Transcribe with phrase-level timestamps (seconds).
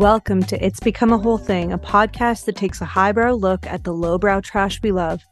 [0.00, 3.84] Welcome to It's Become a Whole Thing, a podcast that takes a highbrow look at
[3.84, 5.22] the lowbrow trash we love.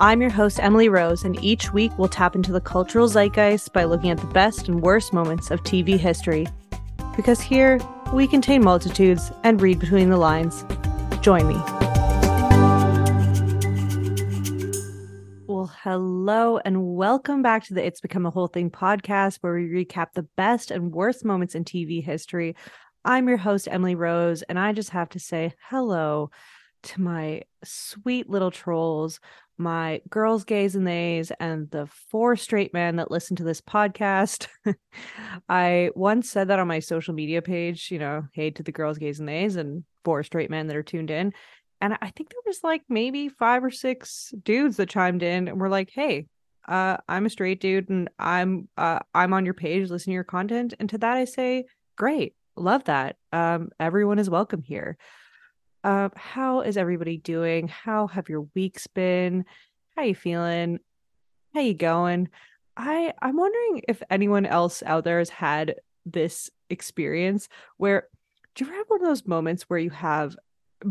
[0.00, 3.84] I'm your host, Emily Rose, and each week we'll tap into the cultural zeitgeist by
[3.84, 6.46] looking at the best and worst moments of TV history.
[7.16, 7.80] Because here,
[8.12, 10.62] we contain multitudes and read between the lines.
[11.22, 11.56] Join me.
[15.46, 19.70] Well, hello and welcome back to the It's Become a Whole Thing podcast, where we
[19.70, 22.54] recap the best and worst moments in TV history.
[23.04, 26.30] I'm your host, Emily Rose, and I just have to say hello
[26.84, 29.18] to my sweet little trolls,
[29.58, 34.46] my girls, gays, and theys, and the four straight men that listen to this podcast.
[35.48, 38.98] I once said that on my social media page, you know, hey to the girls,
[38.98, 41.32] gays, and theys, and four straight men that are tuned in.
[41.80, 45.60] And I think there was like maybe five or six dudes that chimed in and
[45.60, 46.28] were like, hey,
[46.68, 50.22] uh, I'm a straight dude and I'm uh, I'm on your page, listen to your
[50.22, 50.74] content.
[50.78, 51.64] And to that I say,
[51.96, 53.16] great love that.
[53.32, 54.96] Um, everyone is welcome here.
[55.84, 57.68] Uh, how is everybody doing?
[57.68, 59.44] How have your weeks been?
[59.96, 60.78] How you feeling?
[61.54, 62.28] How you going?
[62.76, 65.74] I I'm wondering if anyone else out there has had
[66.06, 68.08] this experience where
[68.54, 70.36] do you ever have one of those moments where you have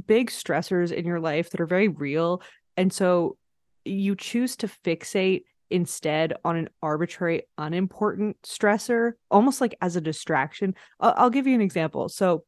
[0.06, 2.42] big stressors in your life that are very real
[2.78, 3.38] and so
[3.84, 10.75] you choose to fixate instead on an arbitrary, unimportant stressor, almost like as a distraction.
[11.00, 12.09] I'll, I'll give you an example.
[12.09, 12.44] So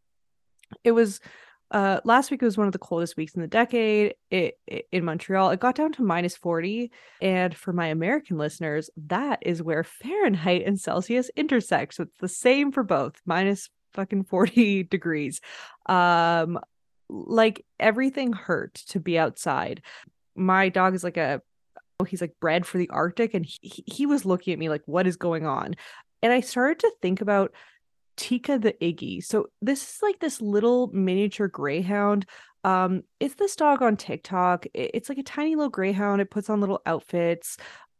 [0.83, 1.19] it was
[1.71, 4.87] uh, last week it was one of the coldest weeks in the decade it, it,
[4.91, 5.49] in Montreal.
[5.49, 6.91] It got down to minus 40.
[7.19, 11.95] And for my American listeners, that is where Fahrenheit and Celsius intersect.
[11.95, 15.41] So it's the same for both, minus fucking 40 degrees.
[15.87, 16.59] Um,
[17.09, 19.81] like everything hurt to be outside.
[20.35, 21.41] My dog is like a
[22.03, 23.33] he's like bred for the Arctic.
[23.33, 25.75] And he, he was looking at me like, what is going on?
[26.21, 27.53] And I started to think about
[28.15, 29.23] Tika the Iggy.
[29.23, 32.25] So this is like this little miniature greyhound.
[32.63, 34.65] Um, it's this dog on TikTok.
[34.73, 36.21] It's like a tiny little greyhound.
[36.21, 37.57] It puts on little outfits.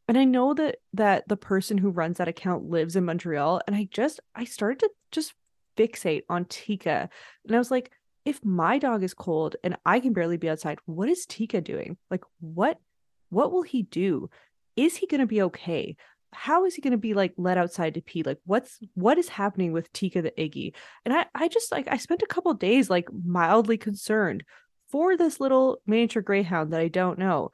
[0.07, 3.61] And I know that that the person who runs that account lives in Montreal.
[3.67, 5.33] And I just I started to just
[5.77, 7.09] fixate on Tika.
[7.45, 7.91] And I was like,
[8.25, 11.97] if my dog is cold and I can barely be outside, what is Tika doing?
[12.09, 12.79] Like what
[13.33, 14.29] what will he do?
[14.75, 15.95] Is he going to be okay?
[16.31, 18.23] How is he going to be like let outside to pee?
[18.23, 20.73] Like what's what is happening with Tika the Iggy?
[21.05, 24.43] And I I just like I spent a couple days like mildly concerned
[24.89, 27.51] for this little miniature greyhound that I don't know.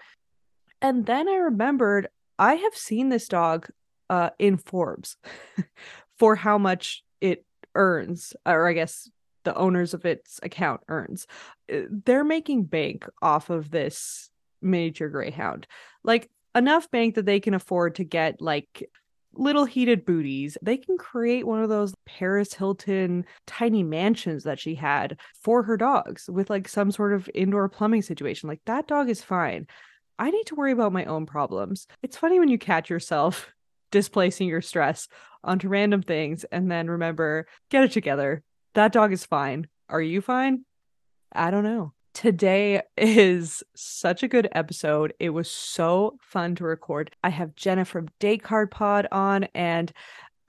[0.82, 2.08] And then I remembered
[2.38, 3.68] I have seen this dog
[4.10, 5.18] uh in Forbes
[6.18, 7.46] for how much it
[7.76, 9.10] earns or I guess
[9.44, 11.28] the owners of its account earns.
[11.72, 14.29] Uh, they're making bank off of this
[14.62, 15.68] miniature greyhound.
[16.04, 18.90] Like enough bank that they can afford to get like
[19.34, 20.58] little heated booties.
[20.62, 25.78] They can create one of those paris hilton tiny mansions that she had for her
[25.78, 28.50] dogs with like some sort of indoor plumbing situation.
[28.50, 29.68] Like that dog is fine.
[30.18, 31.88] I need to worry about my own problems.
[32.04, 33.52] It's funny when you catch yourself
[33.92, 35.08] displacing your stress
[35.44, 38.44] onto random things and then remember get it together.
[38.74, 39.68] That dog is fine.
[39.88, 40.66] Are you fine?
[41.32, 45.14] I don't know Today is such a good episode.
[45.20, 47.16] It was so fun to record.
[47.24, 49.92] I have Jenna from Date Card Pod on, and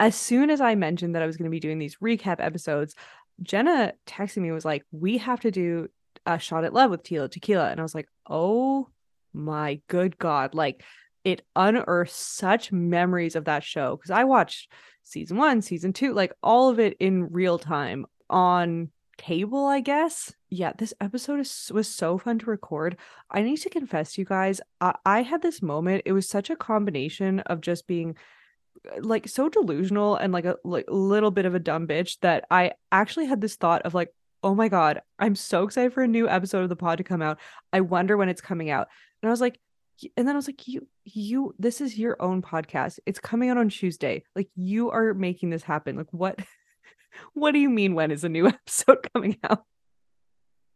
[0.01, 2.95] as soon as I mentioned that I was going to be doing these recap episodes,
[3.43, 5.89] Jenna texted me was like, "We have to do
[6.27, 8.89] a shot at love with Tequila," and I was like, "Oh
[9.33, 10.83] my good god!" Like
[11.25, 14.73] it unearthed such memories of that show because I watched
[15.03, 20.33] season one, season two, like all of it in real time on cable, I guess.
[20.51, 22.97] Yeah, this episode is, was so fun to record.
[23.31, 26.03] I need to confess, you guys, I, I had this moment.
[26.05, 28.17] It was such a combination of just being
[28.85, 32.47] uh, like so delusional and like a like, little bit of a dumb bitch that
[32.51, 34.13] I actually had this thought of like,
[34.43, 37.23] oh my god, I'm so excited for a new episode of the pod to come
[37.23, 37.39] out.
[37.73, 38.89] I wonder when it's coming out.
[39.23, 39.61] And I was like,
[40.17, 42.99] and then I was like, you, you, this is your own podcast.
[43.07, 44.25] It's coming out on Tuesday.
[44.35, 45.97] Like, you are making this happen.
[45.97, 46.39] Like, what?
[47.35, 49.65] what do you mean when is a new episode coming out?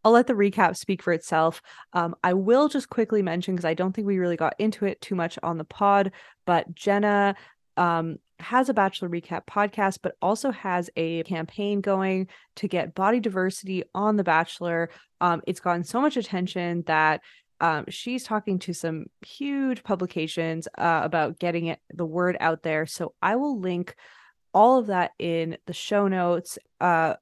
[0.04, 1.62] I'll let the recap speak for itself.
[1.92, 5.00] Um, I will just quickly mention because I don't think we really got into it
[5.00, 6.12] too much on the pod,
[6.44, 7.36] but Jenna
[7.76, 13.20] um, has a Bachelor Recap podcast, but also has a campaign going to get body
[13.20, 14.90] diversity on The Bachelor.
[15.20, 17.22] Um, it's gotten so much attention that
[17.60, 22.84] um, she's talking to some huge publications uh, about getting it the word out there.
[22.84, 23.94] So I will link
[24.52, 26.58] all of that in the show notes.
[26.80, 27.14] Uh,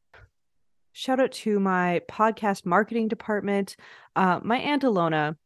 [0.93, 3.77] shout out to my podcast marketing department.
[4.17, 5.37] Uh, my Aunt Alona,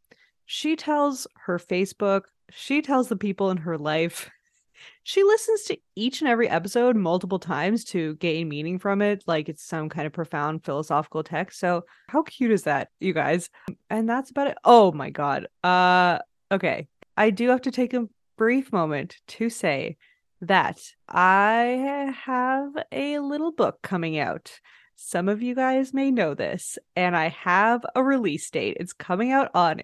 [0.44, 4.30] she tells her Facebook, she tells the people in her life
[5.02, 9.48] she listens to each and every episode multiple times to gain meaning from it like
[9.48, 11.58] it's some kind of profound philosophical text.
[11.58, 13.50] So how cute is that you guys?
[13.90, 14.58] And that's about it.
[14.64, 15.46] Oh my god.
[15.64, 16.18] Uh
[16.52, 16.88] okay.
[17.16, 19.96] I do have to take a brief moment to say
[20.42, 20.78] that
[21.08, 24.60] i have a little book coming out
[24.96, 29.30] some of you guys may know this and i have a release date it's coming
[29.30, 29.82] out on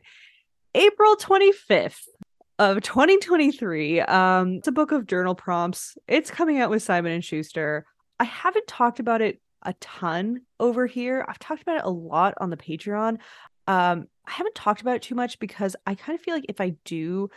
[0.74, 2.00] april 25th
[2.58, 4.00] of 2023.
[4.02, 5.96] Um, it's a book of journal prompts.
[6.06, 7.84] It's coming out with Simon and Schuster.
[8.20, 11.24] I haven't talked about it a ton over here.
[11.28, 13.18] I've talked about it a lot on the Patreon.
[13.66, 16.60] Um, I haven't talked about it too much because I kind of feel like if
[16.60, 17.30] I do,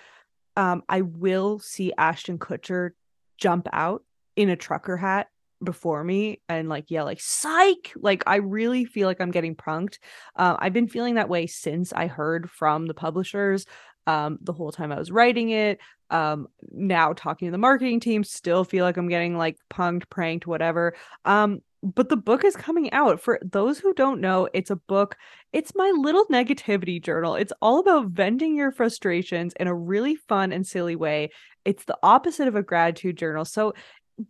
[0.56, 2.92] um, I will see Ashton Kutcher
[3.38, 4.04] jump out
[4.36, 5.28] in a trucker hat
[5.66, 9.98] before me and like yeah like psych like i really feel like i'm getting punked
[10.38, 13.66] uh, i've been feeling that way since i heard from the publishers
[14.08, 15.80] um, the whole time I was writing it.
[16.10, 20.46] Um, now talking to the marketing team, still feel like I'm getting like punked, pranked,
[20.46, 20.96] whatever.
[21.26, 23.22] Um, but the book is coming out.
[23.22, 25.18] For those who don't know, it's a book.
[25.54, 27.36] It's my little negativity journal.
[27.36, 31.30] It's all about venting your frustrations in a really fun and silly way.
[31.64, 33.46] It's the opposite of a gratitude journal.
[33.46, 33.74] So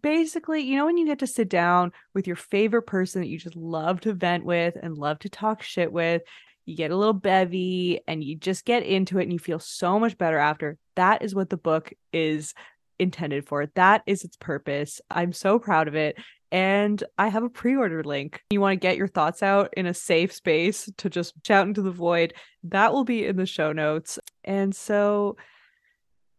[0.02, 3.38] basically, you know, when you get to sit down with your favorite person that you
[3.38, 6.22] just love to vent with and love to talk shit with,
[6.66, 10.00] you get a little bevy and you just get into it and you feel so
[10.00, 10.78] much better after.
[10.96, 12.54] That is what the book is
[12.98, 13.68] intended for.
[13.76, 15.02] That is its purpose.
[15.12, 16.18] I'm so proud of it.
[16.52, 18.42] And I have a pre order link.
[18.50, 21.82] You want to get your thoughts out in a safe space to just shout into
[21.82, 22.34] the void.
[22.64, 24.20] That will be in the show notes.
[24.44, 25.38] And so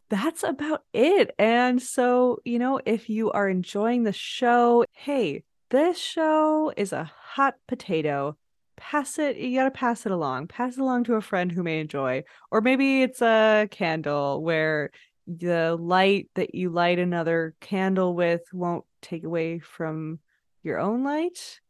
[0.08, 1.34] that's about it.
[1.38, 7.10] And so, you know, if you are enjoying the show, hey, this show is a
[7.34, 8.36] hot potato.
[8.76, 10.48] Pass it you gotta pass it along.
[10.48, 12.24] Pass it along to a friend who may enjoy.
[12.50, 14.90] Or maybe it's a candle where
[15.26, 20.20] the light that you light another candle with won't take away from
[20.62, 21.60] your own light.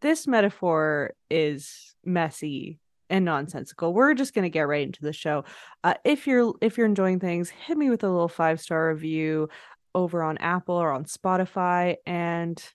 [0.00, 2.78] This metaphor is messy
[3.14, 5.44] and nonsensical we're just going to get right into the show
[5.84, 9.48] uh, if you're if you're enjoying things hit me with a little five star review
[9.94, 12.72] over on apple or on spotify and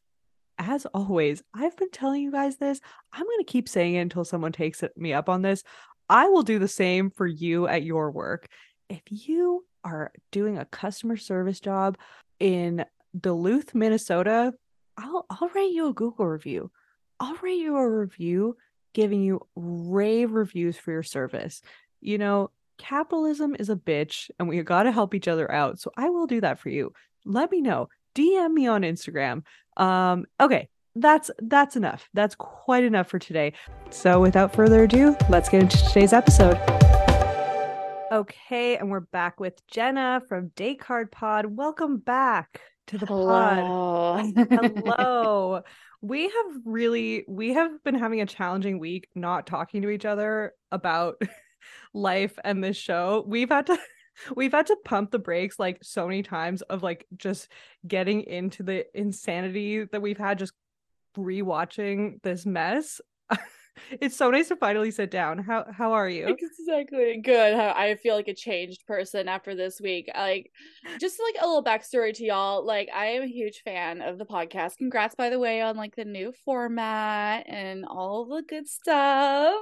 [0.59, 2.81] as always, I've been telling you guys this.
[3.13, 5.63] I'm going to keep saying it until someone takes me up on this.
[6.09, 8.47] I will do the same for you at your work.
[8.89, 11.97] If you are doing a customer service job
[12.39, 12.83] in
[13.19, 14.53] Duluth, Minnesota,
[14.97, 16.71] I'll I'll write you a Google review.
[17.19, 18.57] I'll write you a review
[18.93, 21.61] giving you rave reviews for your service.
[22.01, 25.79] You know, capitalism is a bitch and we got to help each other out.
[25.79, 26.93] So I will do that for you.
[27.25, 27.89] Let me know.
[28.15, 29.43] DM me on Instagram.
[29.77, 32.09] Um, okay, that's that's enough.
[32.13, 33.53] That's quite enough for today.
[33.91, 36.57] So without further ado, let's get into today's episode.
[38.11, 41.45] Okay, and we're back with Jenna from Date Card Pod.
[41.45, 44.33] Welcome back to the Hello.
[44.35, 44.81] pod.
[44.85, 45.61] Hello.
[46.01, 50.53] we have really we have been having a challenging week not talking to each other
[50.71, 51.21] about
[51.93, 53.23] life and this show.
[53.27, 53.77] We've had to
[54.35, 57.49] we've had to pump the brakes like so many times of like just
[57.87, 60.53] getting into the insanity that we've had just
[61.17, 63.01] rewatching this mess.
[63.91, 65.39] it's so nice to finally sit down.
[65.39, 66.27] How how are you?
[66.27, 67.21] Exactly.
[67.23, 67.53] Good.
[67.55, 70.09] I feel like a changed person after this week.
[70.15, 70.51] Like
[70.99, 72.65] just like a little backstory to y'all.
[72.65, 74.77] Like I am a huge fan of the podcast.
[74.77, 79.55] Congrats by the way on like the new format and all the good stuff.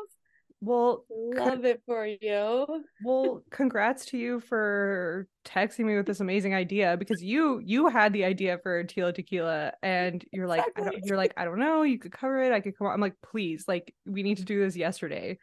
[0.60, 2.84] Well, love it for you.
[3.04, 8.12] Well, congrats to you for texting me with this amazing idea because you you had
[8.12, 11.02] the idea for Tila Tequila and you're like exactly.
[11.06, 12.94] you're like I don't know, you could cover it, I could come on.
[12.94, 15.38] I'm like, please, like we need to do this yesterday.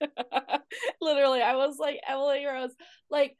[1.00, 2.74] Literally, I was like Emily Rose,
[3.10, 3.36] like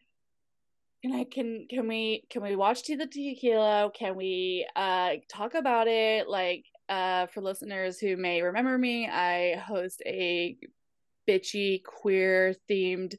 [1.03, 3.93] can I can can we can we watch Tila Tequila?
[3.95, 6.29] Can we uh talk about it?
[6.29, 10.57] Like uh, for listeners who may remember me, I host a
[11.29, 13.15] bitchy queer themed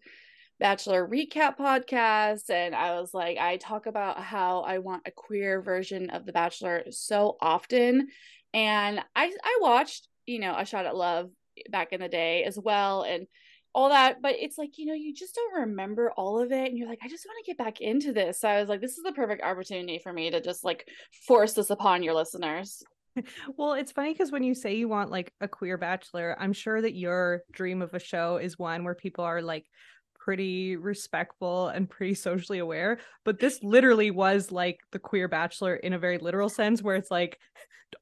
[0.59, 2.49] bachelor recap podcast.
[2.49, 6.33] And i was like i talk about how i want a queer version of the
[6.33, 8.07] bachelor so often.
[8.53, 11.29] And i i watched you know a shot at love
[11.69, 13.27] back in the day as well and
[13.73, 14.21] all that.
[14.21, 16.69] But it's like you know you just don't remember all of it.
[16.69, 18.39] And you're like i just want to get back into this.
[18.39, 20.87] So i was like this is the perfect opportunity for me to just like
[21.27, 22.83] force this upon your listeners
[23.57, 26.81] well, it's funny because when you say you want like a queer bachelor, I'm sure
[26.81, 29.65] that your dream of a show is one where people are like
[30.19, 32.99] pretty respectful and pretty socially aware.
[33.25, 37.11] But this literally was like the queer bachelor in a very literal sense, where it's
[37.11, 37.37] like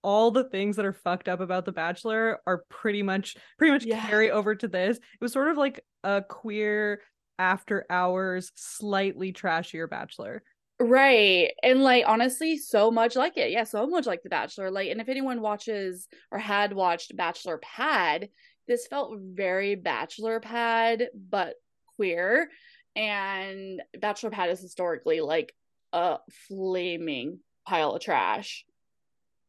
[0.04, 3.86] all the things that are fucked up about the bachelor are pretty much pretty much
[3.86, 4.06] yeah.
[4.08, 4.98] carry over to this.
[4.98, 7.02] It was sort of like a queer
[7.38, 10.44] after hours, slightly trashier bachelor.
[10.80, 11.52] Right.
[11.62, 13.52] And like honestly, so much like it.
[13.52, 14.72] Yeah, so much like The Bachelor.
[14.72, 18.30] Like, and if anyone watches or had watched Bachelor Pad,
[18.68, 21.56] this felt very Bachelor Pad, but
[21.96, 22.50] queer.
[22.96, 25.54] And Bachelor Pad is historically like
[25.92, 26.18] a
[26.48, 28.66] flaming pile of trash.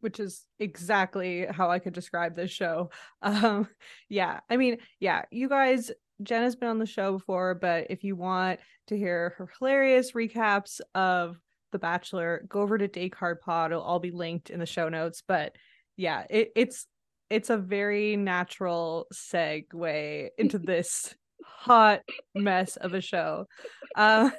[0.00, 2.90] Which is exactly how I could describe this show.
[3.22, 3.68] Um,
[4.08, 5.92] yeah, I mean, yeah, you guys
[6.22, 10.80] Jenna's been on the show before, but if you want to hear her hilarious recaps
[10.94, 11.38] of
[11.72, 13.70] The Bachelor, go over to Date Card Pod.
[13.70, 15.22] It'll all be linked in the show notes.
[15.26, 15.56] But
[15.96, 16.86] yeah, it, it's
[17.30, 22.00] it's a very natural segue into this hot
[22.34, 23.46] mess of a show.
[23.94, 24.30] Uh,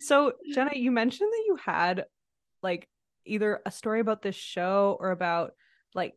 [0.00, 2.04] so Jenna, you mentioned that you had
[2.62, 2.88] like
[3.24, 5.52] either a story about this show or about
[5.94, 6.14] like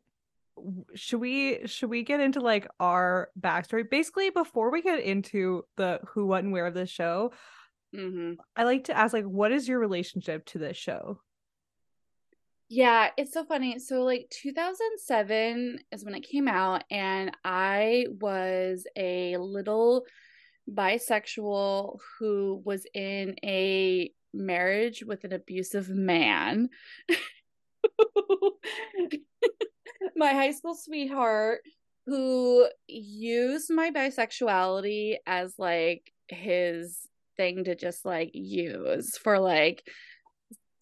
[0.95, 3.89] should we should we get into like our backstory?
[3.89, 7.31] Basically before we get into the who what and where of this show
[7.95, 8.33] mm-hmm.
[8.55, 11.19] i like to ask like what is your relationship to this show?
[12.69, 13.79] Yeah it's so funny.
[13.79, 20.05] So like 2007 is when it came out and i was a little
[20.71, 26.69] bisexual who was in a marriage with an abusive man
[30.15, 31.61] my high school sweetheart
[32.05, 36.99] who used my bisexuality as like his
[37.35, 39.83] thing to just like use for like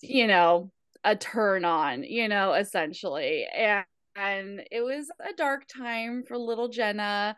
[0.02, 0.72] you know
[1.04, 3.46] a turn on you know essentially.
[3.56, 7.36] And and it was a dark time for little jenna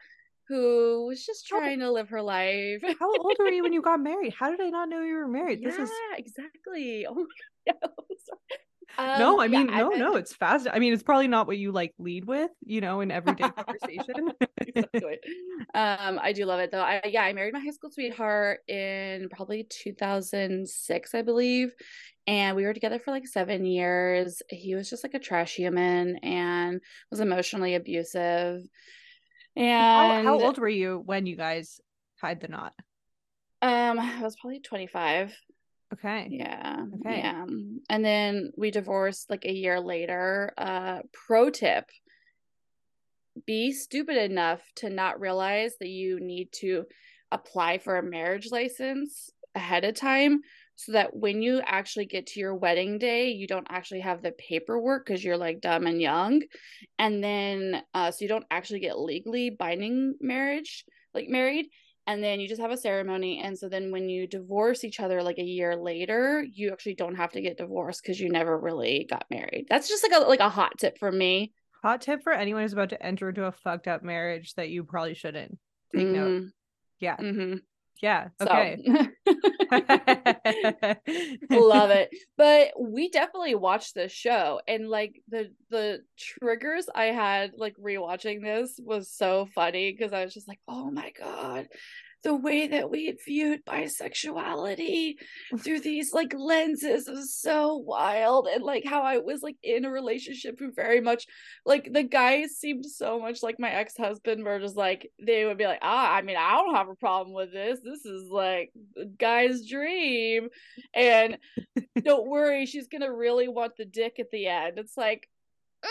[0.48, 2.82] who was just trying to live her life.
[3.00, 4.34] How old were you when you got married?
[4.38, 5.60] How did i not know you were married?
[5.62, 7.06] Yeah, this is exactly.
[7.06, 7.92] Oh my god
[8.98, 10.68] um, no, I mean, yeah, no, I, no, it's fast.
[10.72, 14.32] I mean, it's probably not what you like lead with, you know, in everyday conversation.
[14.60, 15.20] exactly.
[15.76, 16.82] Um, I do love it though.
[16.82, 21.74] I yeah, I married my high school sweetheart in probably 2006, I believe,
[22.26, 24.42] and we were together for like seven years.
[24.50, 28.62] He was just like a trash human and was emotionally abusive.
[29.56, 31.80] And how, how old were you when you guys
[32.20, 32.74] tied the knot?
[33.62, 35.36] Um, I was probably 25.
[35.94, 36.28] Okay.
[36.32, 36.86] Yeah.
[37.00, 37.20] Okay.
[37.20, 37.46] Yeah.
[37.90, 40.52] And then we divorced like a year later.
[40.58, 41.90] Uh pro tip.
[43.46, 46.86] Be stupid enough to not realize that you need to
[47.32, 50.42] apply for a marriage license ahead of time
[50.76, 54.32] so that when you actually get to your wedding day, you don't actually have the
[54.32, 56.42] paperwork because you're like dumb and young.
[57.00, 61.68] And then uh so you don't actually get legally binding marriage like married
[62.08, 63.42] and then you just have a ceremony.
[63.44, 67.16] And so then when you divorce each other like a year later you actually don't
[67.16, 69.68] have to get divorced because you never really got married.
[69.70, 71.54] That's just like a like a hot tip for me.
[71.84, 74.84] Hot tip for anyone who's about to enter into a fucked up marriage that you
[74.84, 75.60] probably shouldn't.
[75.94, 76.14] Take mm-hmm.
[76.14, 76.44] note
[77.00, 77.18] yeah.
[77.18, 77.58] Mm-hmm.
[78.02, 78.94] Yeah okay so.
[81.50, 87.52] love it but we definitely watched this show and like the the triggers i had
[87.58, 91.68] like rewatching this was so funny because i was just like oh my god
[92.24, 95.16] the way that we viewed bisexuality
[95.60, 99.92] through these like lenses was so wild and like how I was like in a
[99.92, 101.26] relationship who very much
[101.66, 105.66] like the guys seemed so much like my ex-husband where just like they would be
[105.66, 107.80] like ah I mean I don't have a problem with this.
[107.84, 110.50] This is like the guy's dream.
[110.94, 111.38] And
[112.02, 114.80] don't worry she's gonna really want the dick at the end.
[114.80, 115.30] It's like
[115.84, 115.88] uh,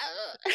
[0.00, 0.50] uh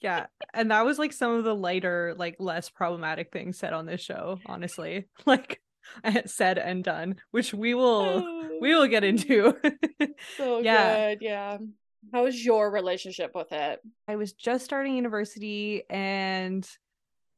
[0.00, 3.86] yeah and that was like some of the lighter like less problematic things said on
[3.86, 5.60] this show honestly like
[6.26, 8.24] said and done which we will
[8.60, 9.56] we will get into.
[10.36, 11.14] So yeah.
[11.14, 11.58] good yeah.
[12.12, 13.80] How was your relationship with it?
[14.06, 16.68] I was just starting university and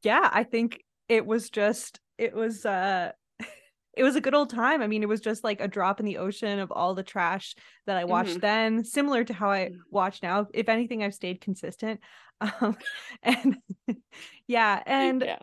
[0.03, 3.11] yeah i think it was just it was uh
[3.95, 4.81] it was a good old time.
[4.81, 7.55] I mean, it was just like a drop in the ocean of all the trash
[7.85, 8.39] that I watched mm-hmm.
[8.39, 9.77] then, similar to how I mm.
[9.89, 10.47] watch now.
[10.53, 11.99] If anything, I've stayed consistent.
[12.59, 12.75] Um,
[13.21, 13.57] and
[14.47, 15.37] yeah, and yeah.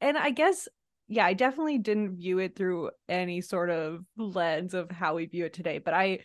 [0.00, 0.66] and I guess
[1.06, 5.44] yeah, I definitely didn't view it through any sort of lens of how we view
[5.44, 5.78] it today.
[5.78, 6.20] But I,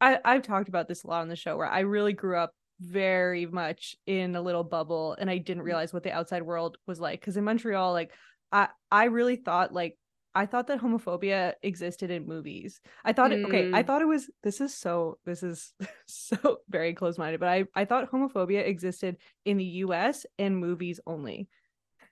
[0.00, 2.52] I I've talked about this a lot on the show where I really grew up
[2.80, 5.66] very much in a little bubble and I didn't mm.
[5.66, 7.20] realize what the outside world was like.
[7.20, 8.12] Cause in Montreal, like
[8.52, 9.98] I I really thought like
[10.34, 12.80] I thought that homophobia existed in movies.
[13.04, 13.86] I thought it, okay, I mm.
[13.86, 15.72] thought it was this is so this is
[16.06, 21.48] so very close-minded, but I I thought homophobia existed in the US and movies only.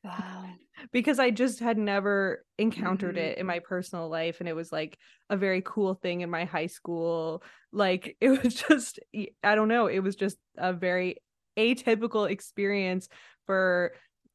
[0.02, 0.44] Wow.
[0.92, 3.25] because I just had never encountered mm-hmm.
[3.25, 4.99] it in my personal life and it was like
[5.30, 7.42] a very cool thing in my high school.
[7.73, 8.99] Like it was just
[9.42, 11.23] I don't know, it was just a very
[11.58, 13.08] atypical experience
[13.46, 13.92] for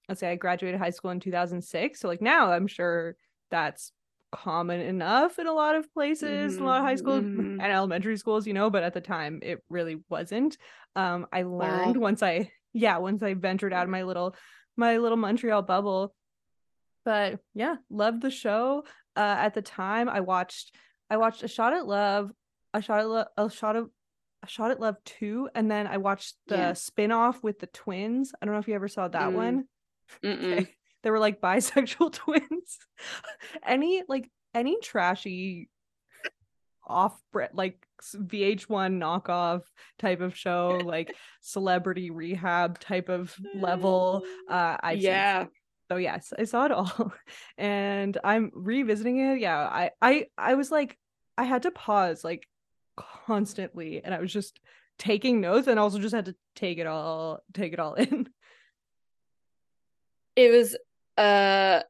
[0.09, 2.00] let's say I graduated high school in 2006.
[2.00, 3.15] So like now I'm sure
[3.51, 3.91] that's
[4.31, 6.63] common enough in a lot of places, mm-hmm.
[6.63, 7.60] a lot of high schools mm-hmm.
[7.60, 10.58] and elementary schools, you know, but at the time it really wasn't.
[10.96, 12.01] Um, I learned wow.
[12.01, 14.36] once I, yeah, once I ventured out of my little,
[14.77, 16.15] my little Montreal bubble.
[17.03, 18.86] But yeah, loved the show.
[19.15, 20.75] Uh, at the time, I watched,
[21.10, 22.31] I watched A Shot at Love,
[22.74, 23.89] A Shot at Love, A Shot of,
[24.43, 26.74] A Shot at Love two, and then I watched the yeah.
[26.74, 28.34] spin-off with the twins.
[28.41, 29.34] I don't know if you ever saw that mm.
[29.34, 29.65] one.
[30.25, 30.67] Okay.
[31.03, 32.77] They were like bisexual twins.
[33.65, 35.70] any like any trashy
[36.86, 37.17] off
[37.53, 39.62] like VH1 knockoff
[40.00, 44.24] type of show, like celebrity rehab type of level.
[44.50, 45.46] Uh I yeah.
[45.89, 47.13] So yes, I saw it all.
[47.58, 49.39] And I'm revisiting it.
[49.39, 50.98] Yeah, I I I was like
[51.38, 52.48] I had to pause like
[53.25, 54.60] constantly and I was just
[54.98, 58.29] taking notes and also just had to take it all take it all in.
[60.36, 60.77] It was
[61.17, 61.81] uh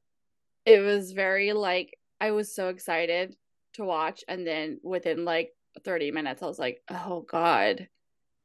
[0.66, 3.36] it was very like I was so excited
[3.74, 5.52] to watch and then within like
[5.84, 7.88] 30 minutes I was like, "Oh god.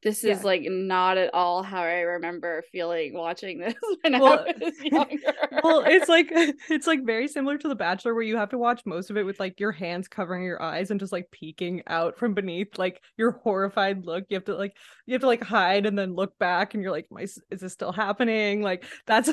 [0.02, 0.44] This is yeah.
[0.44, 5.34] like not at all how I remember feeling watching this when well, I was younger."
[5.64, 6.28] well, it's like
[6.70, 9.24] it's like very similar to The Bachelor where you have to watch most of it
[9.24, 13.02] with like your hands covering your eyes and just like peeking out from beneath like
[13.16, 14.24] your horrified look.
[14.28, 16.92] You have to like you have to like hide and then look back and you're
[16.92, 19.32] like, "My is this still happening?" Like that's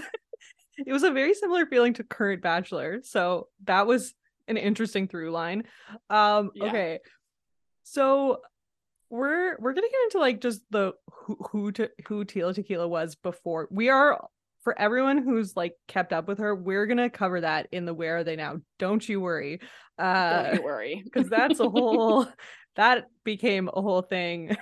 [0.77, 4.13] it was a very similar feeling to current bachelor so that was
[4.47, 5.63] an interesting through line.
[6.09, 6.65] Um yeah.
[6.65, 6.99] okay.
[7.83, 8.41] So
[9.09, 13.15] we're we're gonna get into like just the who who to who Tila Tequila was
[13.15, 13.67] before.
[13.71, 14.27] We are
[14.63, 18.17] for everyone who's like kept up with her we're gonna cover that in the where
[18.17, 18.57] are they now?
[18.79, 19.59] Don't you worry.
[19.97, 21.01] Uh don't you worry.
[21.03, 22.27] because that's a whole
[22.75, 24.55] that became a whole thing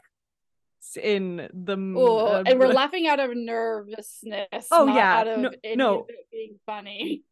[1.02, 4.68] in the oh, uh, and we're laughing out of nervousness.
[4.72, 6.08] Oh yeah, out of no, no.
[6.32, 7.24] being funny.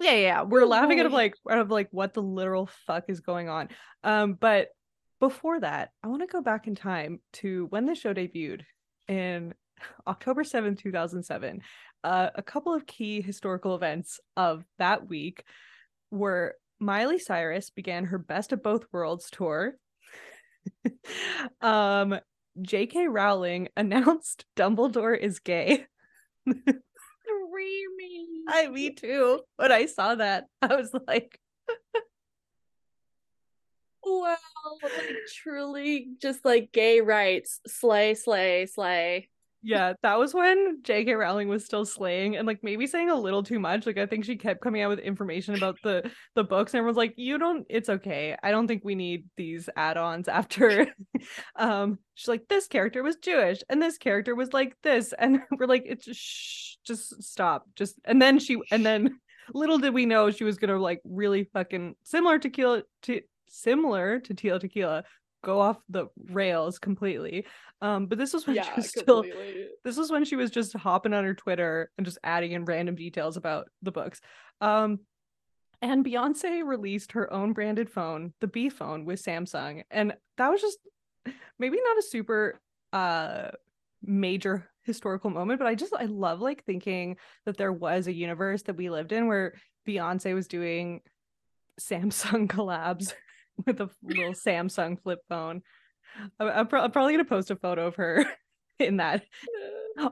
[0.00, 3.20] Yeah, yeah, we're laughing out of like out of like what the literal fuck is
[3.20, 3.68] going on.
[4.02, 4.68] Um, but
[5.20, 8.62] before that, I want to go back in time to when the show debuted
[9.08, 9.54] in
[10.06, 11.60] October 7th, 2007.
[12.02, 15.44] Uh, a couple of key historical events of that week
[16.10, 19.74] were Miley Cyrus began her Best of Both Worlds tour.
[21.60, 22.18] um,
[22.62, 23.08] J.K.
[23.08, 25.86] Rowling announced Dumbledore is gay.
[26.46, 26.76] Screaming.
[28.48, 29.40] I me too.
[29.56, 31.38] When I saw that, I was like
[34.02, 34.36] Wow,
[34.82, 37.60] like truly just like gay rights.
[37.66, 39.28] Slay, slay, slay
[39.62, 41.12] yeah, that was when J.K.
[41.12, 43.84] Rowling was still slaying and like maybe saying a little too much.
[43.84, 46.96] Like I think she kept coming out with information about the the books, and everyone's
[46.96, 47.66] like, "You don't.
[47.68, 48.36] It's okay.
[48.42, 50.86] I don't think we need these add-ons." After,
[51.56, 55.66] um, she's like, "This character was Jewish, and this character was like this," and we're
[55.66, 59.20] like, "It's just shh, just stop, just." And then she, and then
[59.52, 63.20] little did we know she was gonna like really fucking similar to Tequila to
[63.50, 65.04] similar to Tila Tequila
[65.42, 67.46] go off the rails completely.
[67.80, 69.30] Um, but this was when yeah, she was completely.
[69.30, 72.64] still this was when she was just hopping on her Twitter and just adding in
[72.64, 74.20] random details about the books.
[74.60, 75.00] Um,
[75.82, 80.60] and Beyonce released her own branded phone, the B phone with Samsung, and that was
[80.60, 80.78] just
[81.58, 82.60] maybe not a super
[82.92, 83.50] uh
[84.02, 88.62] major historical moment, but I just I love like thinking that there was a universe
[88.62, 89.54] that we lived in where
[89.86, 91.00] Beyonce was doing
[91.80, 93.14] Samsung collabs
[93.66, 95.62] with a little Samsung flip phone.
[96.38, 98.24] I'm, I'm, pro- I'm, probably gonna post a photo of her
[98.78, 99.24] in that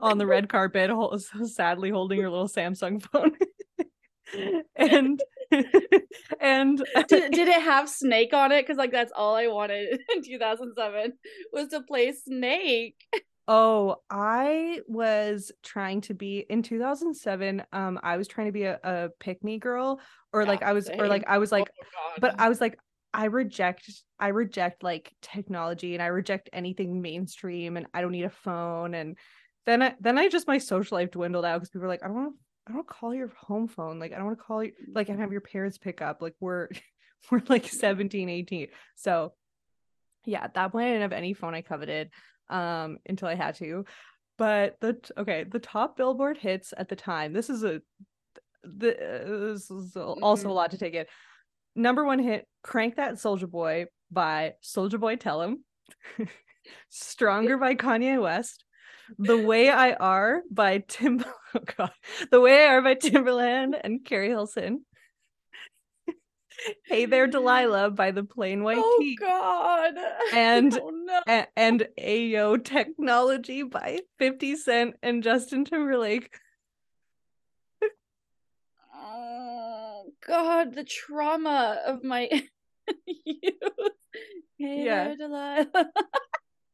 [0.01, 3.31] on the red carpet, so sadly holding her little Samsung phone.
[4.75, 5.21] and
[6.39, 8.61] and did, did it have Snake on it?
[8.61, 11.13] Because like that's all I wanted in 2007
[11.51, 12.95] was to play Snake.
[13.51, 17.63] Oh, I was trying to be in 2007.
[17.73, 19.99] Um, I was trying to be a, a pick me girl,
[20.31, 21.01] or yeah, like I was, same.
[21.01, 22.77] or like I was like, oh but I was like,
[23.13, 28.25] I reject I reject like technology and I reject anything mainstream and I don't need
[28.25, 29.17] a phone and
[29.65, 32.07] then I then I just my social life dwindled out because people are like I
[32.07, 34.63] don't want to I don't call your home phone like I don't want to call
[34.63, 36.69] you like and have your parents pick up like we're
[37.31, 39.33] we're like 17 18 so
[40.25, 42.11] yeah at that point I didn't have any phone I coveted
[42.49, 43.85] um until I had to.
[44.37, 47.81] But the okay the top billboard hits at the time this is a
[48.63, 50.49] the, uh, this is also mm-hmm.
[50.49, 51.05] a lot to take in
[51.75, 55.63] number one hit, Crank That Soulja Boy by Soulja Boy Tell 'Em.
[56.89, 58.63] Stronger by Kanye West.
[59.17, 61.23] The Way I Are by Tim
[61.55, 61.91] oh God.
[62.31, 64.85] The Way I Are by Timbaland and Keri Hilson.
[66.85, 69.15] hey There Delilah by the Plain White oh, Tee.
[69.15, 69.93] God.
[70.33, 71.21] And oh, no.
[71.27, 76.31] a- and Ayo Technology by 50 Cent and Justin Timberlake.
[78.93, 79.48] oh
[80.27, 82.29] god, the trauma of my
[83.05, 83.53] youth.
[84.57, 85.05] Hey Yeah.
[85.05, 85.67] there, Delilah.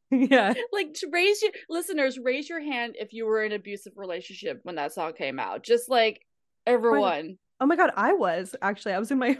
[0.10, 0.54] yeah.
[0.72, 4.60] like to raise your listeners, raise your hand if you were in an abusive relationship
[4.62, 5.64] when that song came out.
[5.64, 6.20] Just like
[6.66, 7.38] everyone.
[7.60, 8.92] Oh my god, I was actually.
[8.92, 9.38] I was in my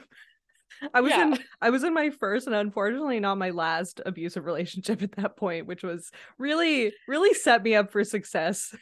[0.93, 1.29] I was Yeah.
[1.35, 5.37] in I was in my first and unfortunately not my last abusive relationship at that
[5.37, 8.75] point, which was really really set me up for success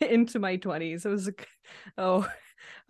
[0.00, 1.06] into my 20s.
[1.06, 1.30] It was
[1.96, 2.28] oh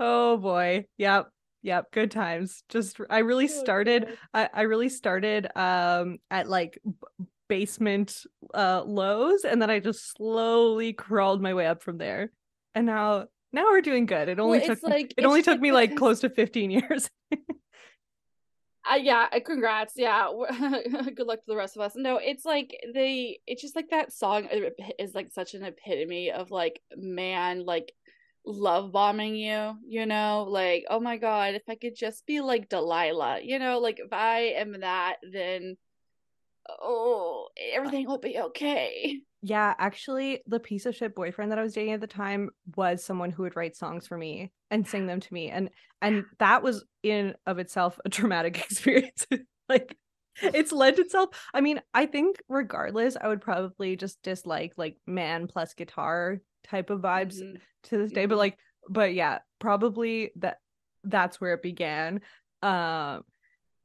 [0.00, 0.86] oh boy.
[0.98, 1.28] Yep.
[1.62, 2.62] Yep, good times.
[2.68, 8.82] Just I really Oh, started I, I really started um at like b- basement uh
[8.84, 12.30] lows and then I just slowly crawled my way up from there.
[12.74, 14.28] And now now we're doing good.
[14.28, 17.10] It only it's took like it only took me like close to 15 years.
[18.90, 19.92] Uh, yeah, uh, congrats.
[19.94, 20.28] Yeah,
[21.14, 21.92] good luck to the rest of us.
[21.96, 23.38] No, it's like they.
[23.46, 27.92] It's just like that song uh, is like such an epitome of like man, like
[28.44, 29.74] love bombing you.
[29.86, 33.40] You know, like oh my god, if I could just be like Delilah.
[33.42, 35.76] You know, like if I am that, then
[36.68, 39.20] oh, everything will be okay.
[39.42, 43.02] Yeah, actually, the piece of shit boyfriend that I was dating at the time was
[43.02, 45.70] someone who would write songs for me and sing them to me, and
[46.02, 49.26] and that was in of itself a traumatic experience.
[49.68, 49.96] like,
[50.42, 51.30] it's lent itself.
[51.54, 56.90] I mean, I think regardless, I would probably just dislike like man plus guitar type
[56.90, 57.60] of vibes Mhm.
[57.84, 58.26] to this day.
[58.26, 58.38] But Mhm.
[58.38, 60.58] like, but yeah, probably that
[61.04, 62.20] that's where it began.
[62.62, 63.24] Um,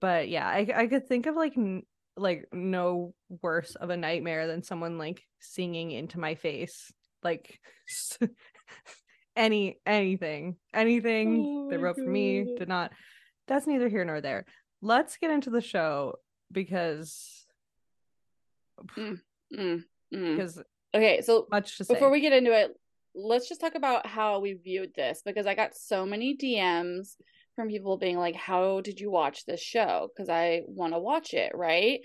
[0.01, 1.85] but yeah, I I could think of like n-
[2.17, 6.91] like no worse of a nightmare than someone like singing into my face
[7.23, 7.59] like
[9.35, 12.93] any anything anything Oh they wrote for me did not
[13.47, 14.45] that's neither here nor there
[14.81, 16.15] let's get into the show
[16.51, 17.45] because
[18.97, 19.19] Mm,
[19.53, 19.83] mm.
[20.13, 20.61] because
[20.95, 22.71] Okay, so much to say before we get into it,
[23.13, 27.15] let's just talk about how we viewed this because I got so many DMs
[27.55, 30.09] from people being like, How did you watch this show?
[30.15, 31.99] Because I want to watch it, right?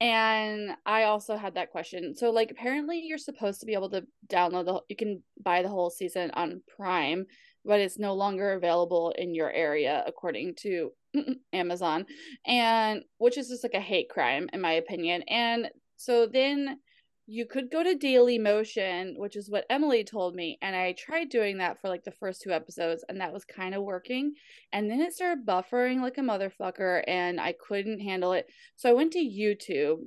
[0.00, 2.14] And I also had that question.
[2.14, 5.68] So, like, apparently, you're supposed to be able to download the, you can buy the
[5.68, 7.26] whole season on Prime,
[7.64, 10.92] but it's no longer available in your area, according to
[11.52, 12.06] Amazon,
[12.46, 15.22] and which is just like a hate crime, in my opinion.
[15.22, 16.78] And so then
[17.30, 21.28] you could go to Daily Motion, which is what Emily told me, and I tried
[21.28, 24.32] doing that for like the first two episodes, and that was kind of working.
[24.72, 28.46] And then it started buffering like a motherfucker, and I couldn't handle it.
[28.76, 29.98] So I went to YouTube,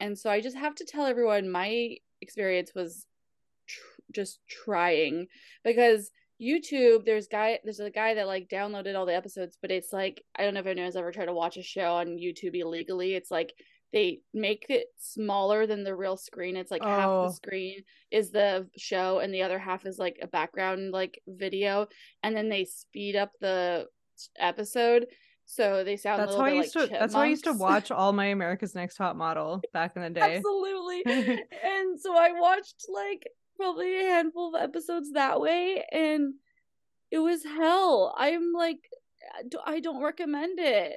[0.00, 3.06] and so I just have to tell everyone my experience was
[3.68, 5.28] tr- just trying
[5.62, 6.10] because
[6.42, 10.24] YouTube, there's guy, there's a guy that like downloaded all the episodes, but it's like
[10.36, 13.14] I don't know if anyone's ever tried to watch a show on YouTube illegally.
[13.14, 13.54] It's like
[13.94, 16.56] they make it smaller than the real screen.
[16.56, 17.22] It's like half Oh.
[17.28, 21.86] the screen is the show, and the other half is like a background like video,
[22.22, 23.86] and then they speed up the
[24.38, 25.06] episode
[25.46, 26.22] so they sound.
[26.22, 28.26] a that's how I used like to that's how I used to watch all my
[28.26, 31.02] America's Next Top Model back in the day Absolutely.
[31.06, 33.26] and so I watched like
[33.56, 36.34] probably a handful of episodes that way and
[37.10, 38.14] it was hell.
[38.16, 38.78] I'm like
[39.66, 40.94] I don't recommend it.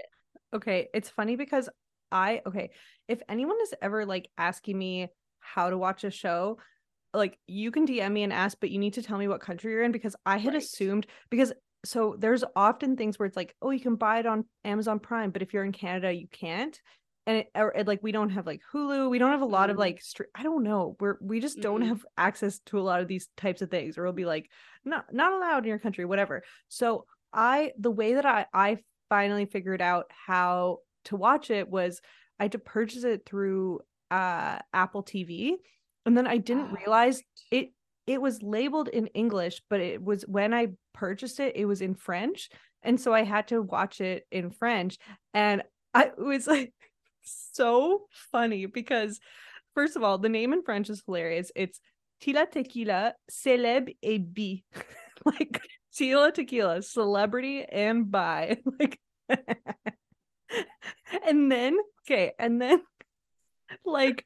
[0.54, 1.70] Okay, it's funny because
[2.12, 2.72] I okay,
[3.08, 6.58] if anyone is ever like asking me how to watch a show,
[7.14, 9.72] like you can DM me and ask, but you need to tell me what country
[9.72, 10.64] you're in because I had Right.
[10.64, 11.54] assumed because
[11.86, 15.32] so there's often things where it's like, oh, you can buy it on Amazon Prime,
[15.32, 16.80] but if you're in Canada, you can't.
[17.26, 19.70] And it, or, it, like we don't have like Hulu, we don't have a lot
[19.70, 19.80] of Mhm.
[19.80, 23.08] like str- I don't know, we're we just don't have access to a lot of
[23.08, 24.50] these types of things, or it'll be like
[24.86, 26.44] not not allowed in your country, whatever.
[26.70, 28.78] So I the way that I I
[29.10, 32.02] finally figured out how to watch it was
[32.40, 35.54] I had to purchase it through uh Apple TV
[36.06, 37.72] and then I didn't realize it
[38.06, 41.96] it was labeled in English but it was when I purchased it it was in
[41.96, 42.50] French
[42.84, 44.98] and so I had to watch it in French
[45.34, 46.74] and I it was like
[47.24, 49.20] so funny because
[49.76, 51.52] first of all the name in French is hilarious.
[51.56, 51.80] It's
[52.22, 54.64] Tila Tequila Celeb et Bi.
[55.26, 55.60] Like
[55.94, 58.58] Tila Tequila celebrity and bi.
[58.80, 59.00] Like
[61.28, 62.82] and then okay and then
[63.86, 64.26] like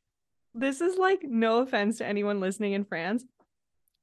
[0.54, 3.24] this is like no offense to anyone listening in France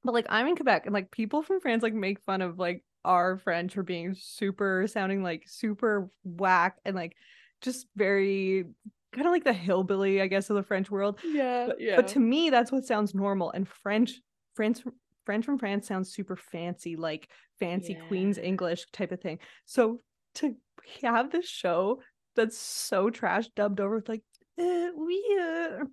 [0.04, 2.82] but like I'm in Quebec and like people from France like make fun of like
[3.04, 7.16] our French for being super sounding like super whack and like
[7.60, 8.64] just very
[9.12, 11.18] kind of like the hillbilly I guess of the French world.
[11.24, 11.96] Yeah, but, yeah.
[11.96, 14.20] but to me that's what sounds normal and French
[14.54, 14.80] French
[15.24, 19.38] French from France sounds super fancy like fancy Queen's English type of thing.
[19.66, 20.00] So
[20.36, 20.56] to
[21.02, 22.00] have this show
[22.38, 24.22] that's so trash dubbed over with like
[24.58, 25.84] uh, we uh,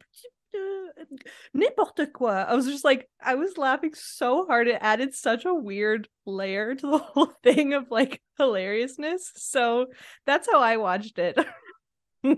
[0.55, 1.05] uh,
[1.53, 2.45] n'importe quoi.
[2.47, 4.67] I was just like, I was laughing so hard.
[4.67, 9.31] It added such a weird layer to the whole thing of like hilariousness.
[9.35, 9.87] So
[10.25, 11.37] that's how I watched it.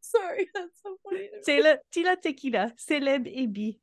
[0.00, 1.28] Sorry, that's so funny.
[1.42, 3.78] C'est le tila tequila, célèbre et bi.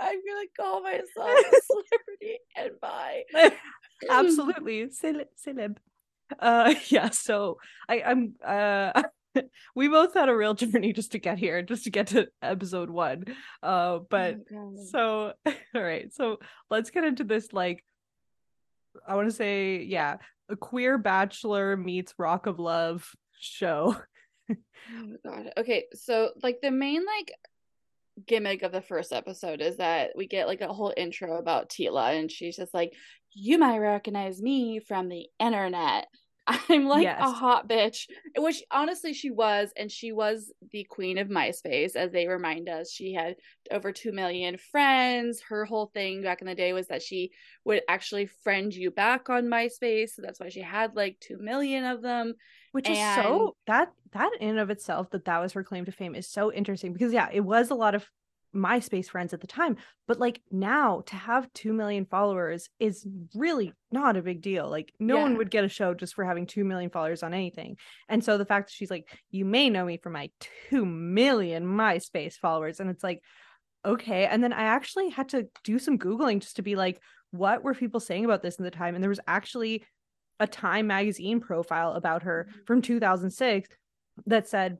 [0.00, 3.24] I'm gonna call myself a celebrity and bye.
[4.10, 5.76] Absolutely, Cele- celeb.
[6.38, 7.10] Uh, yeah.
[7.10, 7.58] So
[7.88, 8.34] I, I'm.
[8.44, 9.02] Uh,
[9.76, 12.90] we both had a real journey just to get here, just to get to episode
[12.90, 13.24] one.
[13.62, 16.12] Uh, but Oh, so all right.
[16.12, 16.38] So
[16.70, 17.52] let's get into this.
[17.52, 17.84] Like,
[19.06, 20.16] I want to say, yeah,
[20.48, 23.08] a queer bachelor meets Rock of Love
[23.38, 23.96] show.
[24.50, 24.56] Oh
[25.06, 25.52] my god.
[25.58, 27.32] Okay, so like the main like
[28.26, 32.18] gimmick of the first episode is that we get like a whole intro about Tila
[32.18, 32.92] and she's just like,
[33.32, 36.06] You might recognize me from the internet.
[36.46, 37.20] I'm like Yes.
[37.20, 38.06] a hot bitch.
[38.36, 42.90] Which honestly she was, and she was the queen of MySpace, as they remind us.
[42.90, 43.36] She had
[43.70, 45.42] over two million friends.
[45.48, 47.30] Her whole thing back in the day was that she
[47.64, 50.10] would actually friend you back on MySpace.
[50.10, 52.34] So that's why she had like two million of them.
[52.72, 55.92] Which is so that that in and of itself that that was her claim to
[55.92, 58.08] fame is so interesting because yeah it was a lot of
[58.54, 59.76] myspace friends at the time
[60.08, 64.92] but like now to have 2 million followers is really not a big deal like
[64.98, 67.76] no one would get a show just for having 2 million followers on anything.
[68.08, 70.30] And so the fact that she's like you may know me for my
[70.70, 73.22] 2 million myspace followers and it's like
[73.84, 74.26] okay.
[74.26, 77.74] And then i actually had to do some googling just to be like what were
[77.74, 78.94] people saying about this in the time?
[78.94, 79.84] And there was actually
[80.40, 82.66] a time magazine profile about her Mhm.
[82.66, 83.68] from 2006
[84.26, 84.78] that said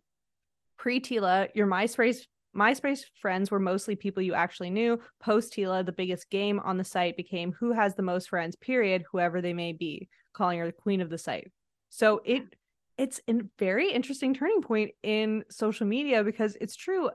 [0.76, 5.00] pre Tila your MySpace MySpace friends were mostly people you actually knew.
[5.20, 9.04] Post Tila, the biggest game on the site became who has the most friends, period,
[9.12, 11.52] whoever they may be, calling her the queen of the site.
[11.90, 12.42] So it
[12.98, 17.10] it's a very interesting turning point in social media because it's true.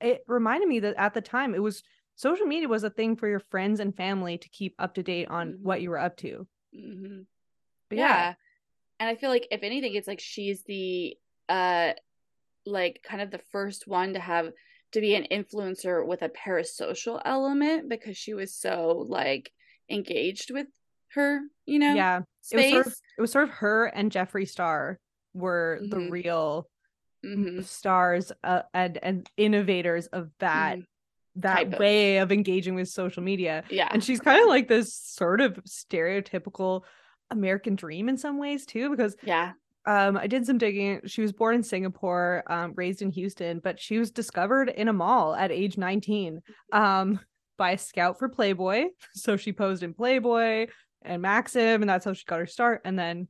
[0.00, 1.82] It reminded me that at the time it was
[2.16, 5.28] social media was a thing for your friends and family to keep up to date
[5.28, 6.46] on what you were up to.
[6.74, 7.20] hmm
[7.90, 8.08] But yeah.
[8.08, 8.34] yeah.
[9.00, 11.16] and i feel like if anything it's like she's the
[11.48, 11.92] uh
[12.66, 14.50] like kind of the first one to have
[14.92, 19.50] to be an influencer with a parasocial element because she was so like
[19.88, 20.66] engaged with
[21.14, 22.22] her you know Yeah.
[22.52, 24.98] It was sort of it was sort of her and Jeffree Star
[25.34, 26.10] were the Mhm.
[26.10, 26.68] real
[27.24, 27.64] Mhm.
[27.64, 30.86] stars uh, and and innovators of that Mhm.
[31.36, 33.62] that of- way of engaging with social media.
[33.70, 36.82] yeah And she's kind of like this sort of stereotypical
[37.30, 39.52] American dream in some ways too, because yeah
[39.86, 41.00] um I did some digging.
[41.06, 44.92] She was born in Singapore, um, raised in Houston, but she was discovered in a
[44.92, 46.40] mall at age 19
[46.72, 47.20] um
[47.56, 48.86] by a scout for Playboy.
[49.14, 50.68] So she posed in Playboy
[51.02, 52.82] and Maxim, and that's how she got her start.
[52.84, 53.28] And then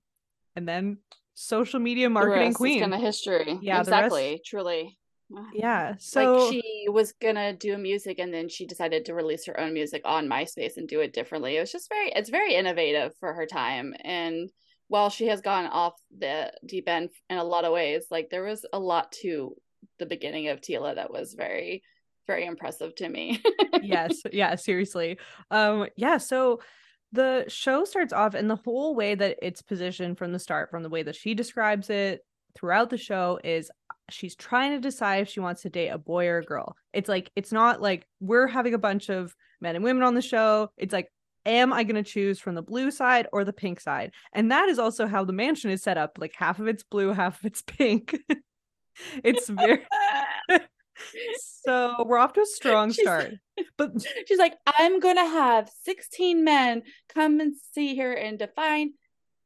[0.56, 0.98] and then
[1.34, 2.80] social media marketing queen.
[2.80, 4.98] kind of history Yeah, the rest- exactly truly
[5.52, 5.94] Yeah.
[5.98, 9.72] So like she was gonna do music and then she decided to release her own
[9.72, 11.56] music on myspace and do it differently.
[11.56, 14.50] It was just very it's very innovative for her time and
[14.88, 18.42] while she has gone off the deep end in a lot of ways like there
[18.42, 19.54] was a lot to
[20.00, 21.82] the beginning of tila that was very
[22.26, 23.42] very impressive to me.
[23.82, 25.18] Yes yeah seriously.
[25.50, 26.60] Um yeah so
[27.12, 30.82] the show starts off and the whole way that it's positioned from the start from
[30.82, 32.20] the way that she describes it
[32.54, 33.70] throughout the show is
[34.10, 36.76] she's trying to decide if she wants to date a boy or a girl.
[36.92, 40.22] It's like it's not like we're having a bunch of men and women on the
[40.22, 40.70] show.
[40.76, 41.08] It's like
[41.46, 44.12] am i going to choose from the blue side or the pink side?
[44.32, 46.18] And that is also how the mansion is set up.
[46.18, 48.18] Like half of it's blue half of it's pink.
[49.24, 49.86] It's very
[51.64, 53.34] so we're off to a strong She's- start.
[53.78, 53.92] But
[54.26, 56.82] she's like i'm gonna have 16 men
[57.14, 58.92] come and see her and define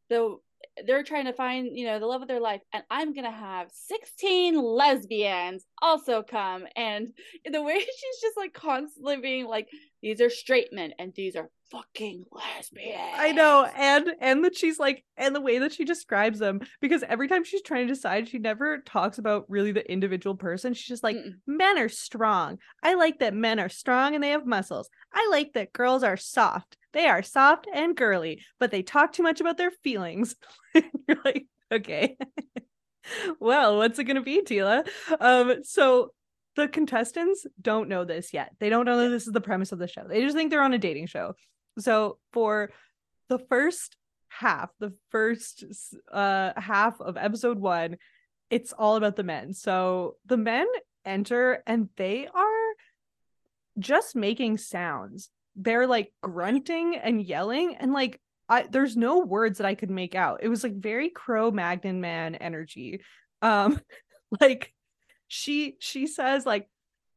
[0.09, 0.39] the
[0.87, 3.71] they're trying to find you know the love of their life and i'm gonna have
[3.73, 7.13] 16 lesbians also come and
[7.51, 9.69] the way she's just like constantly being like
[10.03, 14.79] these are straight men and these are fucking lesbians I know, and and that she's
[14.79, 18.29] like, and the way that she describes them, because every time she's trying to decide,
[18.29, 20.75] she never talks about really the individual person.
[20.75, 21.35] She's just like, Mm-mm.
[21.47, 22.59] men are strong.
[22.83, 24.89] I like that men are strong and they have muscles.
[25.13, 26.77] I like that girls are soft.
[26.95, 30.37] They are soft and girly, but they talk too much about their feelings.
[30.75, 32.17] You're like, okay.
[33.41, 34.89] well, what's it gonna be, Tila?
[35.21, 36.13] Um, so
[36.57, 38.53] the contestants don't know this yet.
[38.61, 40.07] They don't know that this is the premise of the show.
[40.09, 41.35] They just think they're on a dating show.
[41.79, 42.71] So for
[43.29, 43.97] the first
[44.29, 45.65] half, the first
[46.13, 47.97] uh half of episode 1,
[48.51, 49.53] it's all about the men.
[49.53, 50.67] So the men
[51.05, 52.75] enter and they are
[53.79, 55.31] just making sounds.
[55.57, 60.15] They're like grunting and yelling and like I there's no words that I could make
[60.15, 60.41] out.
[60.43, 63.01] It was like very Cro-Magnon man energy.
[63.43, 63.81] Um
[64.41, 64.73] like
[65.29, 66.69] she she says like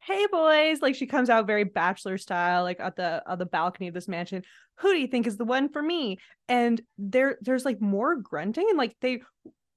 [0.02, 3.88] hey boys like she comes out very bachelor style like at the at the balcony
[3.88, 4.42] of this mansion
[4.78, 8.68] who do you think is the one for me and there there's like more grunting
[8.70, 9.22] and like they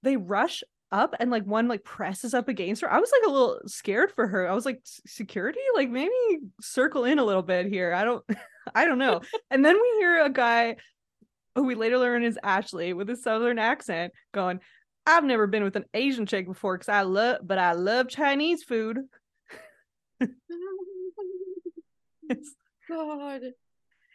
[0.03, 2.93] they rush up and like one like presses up against her.
[2.93, 4.49] I was like a little scared for her.
[4.49, 5.61] I was like security?
[5.75, 6.13] Like maybe
[6.61, 7.93] circle in a little bit here.
[7.93, 8.25] I don't
[8.75, 9.21] i don't know.
[9.51, 10.77] And then we hear a guy
[11.55, 14.61] who we later learn is ashley with a southern accent going
[15.07, 18.63] i've never been with an asian chick before because i love but i love chinese
[18.63, 18.99] food.
[22.89, 23.43] God.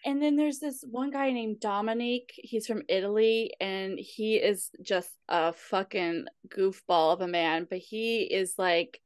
[0.05, 2.31] And then there's this one guy named Dominique.
[2.35, 8.21] He's from Italy and he is just a fucking goofball of a man, but he
[8.21, 9.01] is like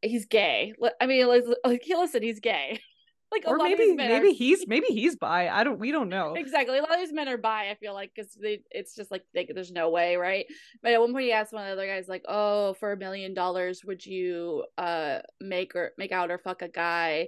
[0.00, 0.72] he's gay.
[1.00, 2.80] I mean, like, listen, he's gay.
[3.32, 4.32] like or maybe maybe are...
[4.32, 7.26] he's maybe he's bi i don't we don't know exactly a lot of these men
[7.26, 10.46] are bi i feel like because they it's just like they, there's no way right
[10.80, 12.96] but at one point he asked one of the other guys like oh for a
[12.96, 17.26] million dollars would you uh make or make out or fuck a guy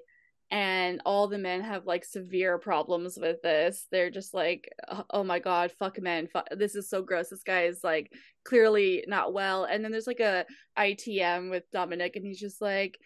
[0.50, 5.24] and all the men have like severe problems with this they're just like oh, oh
[5.24, 6.46] my god fuck men fuck.
[6.56, 8.10] this is so gross this guy is like
[8.44, 10.46] clearly not well and then there's like a
[10.78, 12.98] itm with dominic and he's just like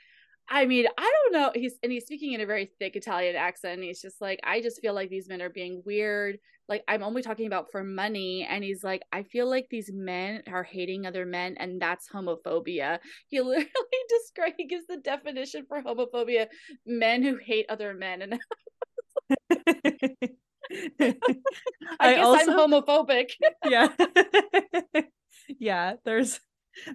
[0.49, 1.53] I mean, I don't know.
[1.55, 3.83] He's and he's speaking in a very thick Italian accent.
[3.83, 6.39] he's just like, I just feel like these men are being weird.
[6.69, 8.47] Like I'm only talking about for money.
[8.49, 12.99] And he's like, I feel like these men are hating other men, and that's homophobia.
[13.29, 13.67] He literally
[14.09, 16.47] describes he gives the definition for homophobia:
[16.87, 18.23] men who hate other men.
[18.23, 18.39] And
[21.01, 21.15] I,
[22.01, 23.31] I guess also, I'm homophobic.
[23.65, 23.89] yeah.
[25.59, 26.41] yeah, there's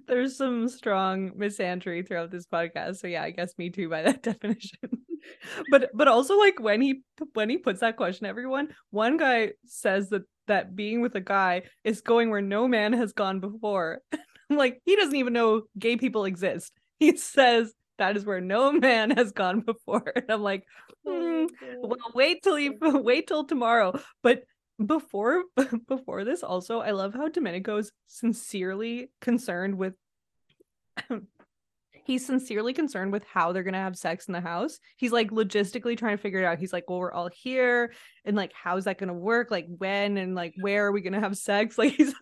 [0.08, 2.98] there's some strong misandry throughout this podcast.
[2.98, 4.80] So yeah, I guess me too by that definition.
[5.70, 7.02] But but also like when he
[7.34, 11.64] when he puts that question everyone, one guy says that that being with a guy
[11.84, 14.02] is going where no man has gone before.
[14.50, 16.72] I'm like he doesn't even know gay people exist.
[17.00, 20.12] He says that is where no man has gone before.
[20.16, 20.64] And I'm like,
[21.06, 21.48] mm,
[21.80, 24.00] well, wait till you wait till tomorrow.
[24.24, 24.44] But
[24.86, 25.44] before
[25.88, 29.96] before this also i love how domenico's sincerely concerned with
[32.08, 34.80] he's sincerely concerned with how they're gonna have sex in the house.
[34.96, 36.58] He's like logistically trying to figure it out.
[36.58, 37.94] He's like well we're all here
[38.26, 39.52] and like how's that gonna work?
[39.52, 41.78] Like when and like where are we gonna have sex?
[41.88, 42.16] Like he's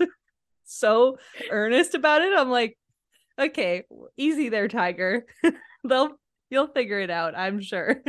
[0.66, 1.18] so
[1.52, 2.34] earnest about it.
[2.36, 2.78] I'm like
[3.40, 3.84] okay
[4.18, 5.26] easy there tiger.
[5.88, 6.20] They'll
[6.50, 8.02] you'll figure it out i'm sure.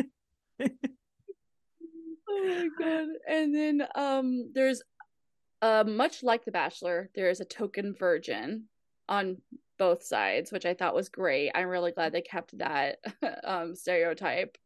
[2.28, 3.08] Oh my god.
[3.28, 4.82] And then um there's
[5.62, 8.64] uh much like The Bachelor, there is a token virgin
[9.08, 9.38] on
[9.78, 11.52] both sides, which I thought was great.
[11.54, 12.98] I'm really glad they kept that
[13.44, 14.56] um stereotype.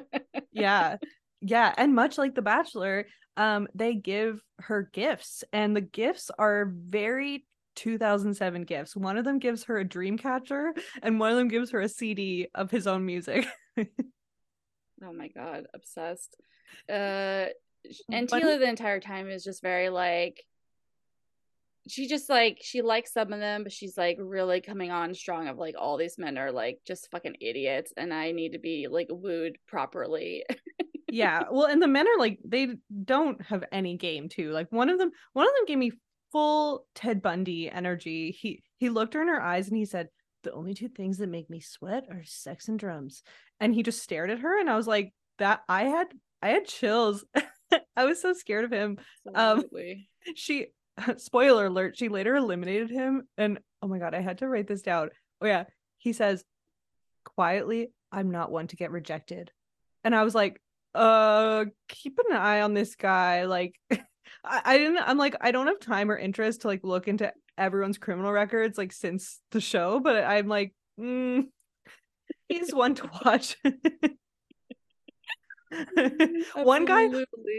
[0.52, 0.96] yeah.
[1.40, 6.72] Yeah, and much like The Bachelor, um they give her gifts and the gifts are
[6.72, 7.46] very
[7.76, 8.96] 2007 gifts.
[8.96, 10.72] One of them gives her a dream catcher
[11.02, 13.46] and one of them gives her a CD of his own music.
[13.78, 16.36] oh my god, obsessed
[16.88, 17.46] uh
[18.10, 20.42] and Tila the entire time is just very like
[21.88, 25.48] she just like she likes some of them, but she's like really coming on strong
[25.48, 28.88] of like all these men are like just fucking idiots and I need to be
[28.88, 30.44] like wooed properly.
[31.08, 31.44] yeah.
[31.50, 32.68] Well, and the men are like they
[33.04, 34.50] don't have any game too.
[34.50, 35.92] Like one of them one of them gave me
[36.32, 38.30] full Ted Bundy energy.
[38.30, 40.08] He he looked her in her eyes and he said,
[40.42, 43.22] The only two things that make me sweat are sex and drums.
[43.60, 46.08] And he just stared at her and I was like, that I had
[46.42, 47.24] I had chills.
[47.96, 48.98] I was so scared of him.
[49.34, 50.08] Um, Absolutely.
[50.26, 50.66] Um, she,
[51.16, 53.26] spoiler alert, she later eliminated him.
[53.36, 55.10] And oh my God, I had to write this down.
[55.40, 55.64] Oh, yeah.
[55.98, 56.44] He says,
[57.24, 59.50] quietly, I'm not one to get rejected.
[60.04, 60.60] And I was like,
[60.94, 63.44] uh, keep an eye on this guy.
[63.46, 67.08] Like, I, I didn't, I'm like, I don't have time or interest to like look
[67.08, 71.44] into everyone's criminal records like since the show, but I'm like, mm,
[72.48, 73.56] he's one to watch.
[76.54, 77.08] one guy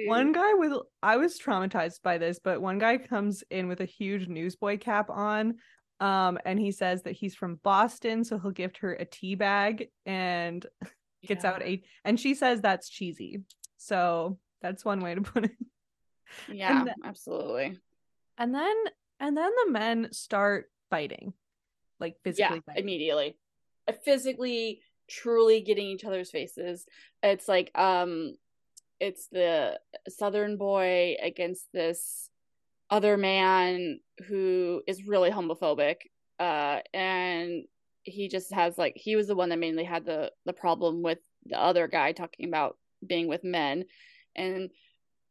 [0.06, 3.86] one guy with I was traumatized by this, but one guy comes in with a
[3.86, 5.56] huge newsboy cap on.
[6.00, 9.90] Um, and he says that he's from Boston, so he'll gift her a tea bag
[10.06, 10.66] and
[11.26, 11.52] gets yeah.
[11.52, 13.42] out a and she says that's cheesy.
[13.78, 15.52] So that's one way to put it.
[16.52, 17.80] Yeah, and absolutely.
[18.38, 18.76] And then
[19.20, 21.34] and then the men start fighting.
[22.00, 22.84] Like physically yeah, fighting.
[22.84, 23.38] immediately.
[24.04, 26.86] Physically truly getting each other's faces.
[27.24, 28.36] It's like um
[29.00, 32.30] it's the southern boy against this
[32.90, 35.96] other man who is really homophobic
[36.40, 37.64] uh and
[38.04, 41.18] he just has like he was the one that mainly had the the problem with
[41.46, 43.86] the other guy talking about being with men
[44.36, 44.70] and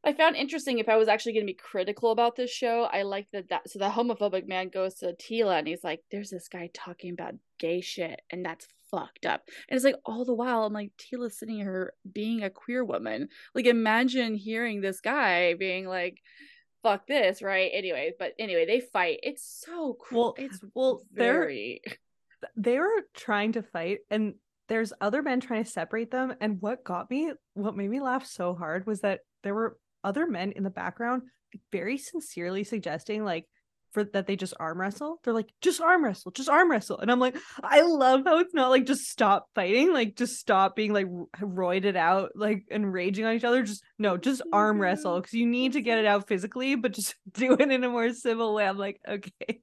[0.05, 2.84] I found interesting if I was actually going to be critical about this show.
[2.92, 6.30] I like that that so the homophobic man goes to Tila and he's like, "There's
[6.30, 10.34] this guy talking about gay shit, and that's fucked up." And it's like all the
[10.34, 13.28] while I'm like, Tila's sitting here being a queer woman.
[13.55, 16.20] Like imagine hearing this guy being like,
[16.82, 17.70] "Fuck this," right?
[17.72, 19.20] Anyway, but anyway, they fight.
[19.22, 20.34] It's so cool.
[20.36, 21.80] Well, it's well, very.
[22.57, 24.34] they were trying to fight and
[24.68, 28.26] there's other men trying to separate them and what got me what made me laugh
[28.26, 31.22] so hard was that there were other men in the background
[31.72, 33.46] very sincerely suggesting like
[33.92, 35.20] for that they just arm wrestle.
[35.22, 36.98] They're like, just arm wrestle, just arm wrestle.
[36.98, 40.74] And I'm like, I love how it's not like just stop fighting, like just stop
[40.74, 41.07] being like
[41.40, 43.62] roided out, like and raging on each other.
[43.62, 45.20] Just no, just arm wrestle mm-hmm.
[45.20, 48.12] because you need to get it out physically, but just do it in a more
[48.12, 48.66] civil way.
[48.66, 49.61] I'm like, okay.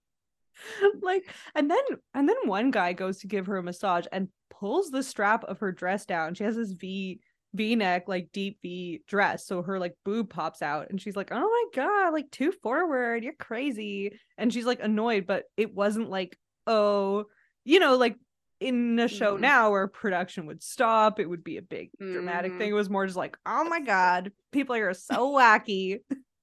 [1.01, 1.83] like, and then
[2.15, 5.59] and then one guy goes to give her a massage and pulls the strap of
[5.59, 6.35] her dress down.
[6.35, 7.19] She has this V
[7.54, 11.39] v-neck like deep v dress so her like boob pops out and she's like oh
[11.39, 16.38] my god like too forward you're crazy and she's like annoyed but it wasn't like
[16.66, 17.26] oh
[17.66, 18.16] you know like
[18.62, 19.41] in a show mm.
[19.41, 22.58] now where production would stop it would be a big dramatic mm.
[22.58, 25.99] thing it was more just like oh my god people are so wacky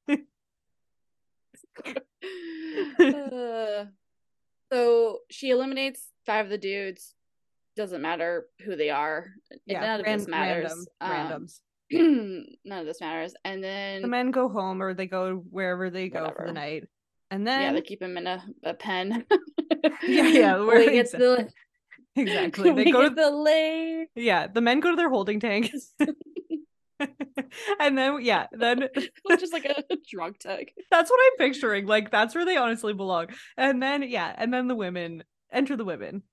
[3.01, 3.85] uh,
[4.71, 7.15] so she eliminates five of the dudes
[7.79, 9.29] doesn't matter who they are.
[9.65, 10.87] Yeah, none ran- of this matters.
[11.01, 11.61] Random, um, randoms.
[12.65, 13.35] none of this matters.
[13.45, 16.41] And then the men go home or they go wherever they go whatever.
[16.41, 16.85] for the night.
[17.31, 19.25] And then yeah, they keep him in a, a pen.
[20.03, 20.57] yeah, yeah.
[20.65, 21.49] Where he gets the
[22.17, 22.73] exactly.
[22.73, 24.09] They go to the lake.
[24.17, 25.93] Yeah, the men go to their holding tanks.
[27.79, 28.89] and then yeah, then
[29.39, 30.73] just like a drug tank.
[30.91, 31.87] That's what I'm picturing.
[31.87, 33.29] Like that's where they honestly belong.
[33.57, 35.23] And then yeah, and then the women
[35.53, 36.25] enter the women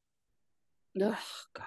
[1.01, 1.17] Oh
[1.53, 1.65] God.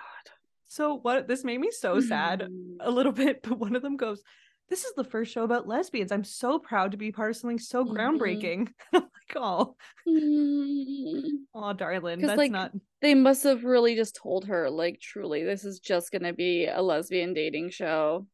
[0.69, 2.77] So what this made me so sad mm.
[2.81, 4.23] a little bit, but one of them goes,
[4.69, 6.13] This is the first show about lesbians.
[6.13, 7.97] I'm so proud to be part of something so mm-hmm.
[7.97, 8.69] groundbreaking.
[9.31, 9.77] Like, oh,
[10.09, 11.23] mm.
[11.55, 12.73] oh, darling, that's like, not.
[13.03, 16.81] They must have really just told her, like, truly, this is just gonna be a
[16.81, 18.27] lesbian dating show.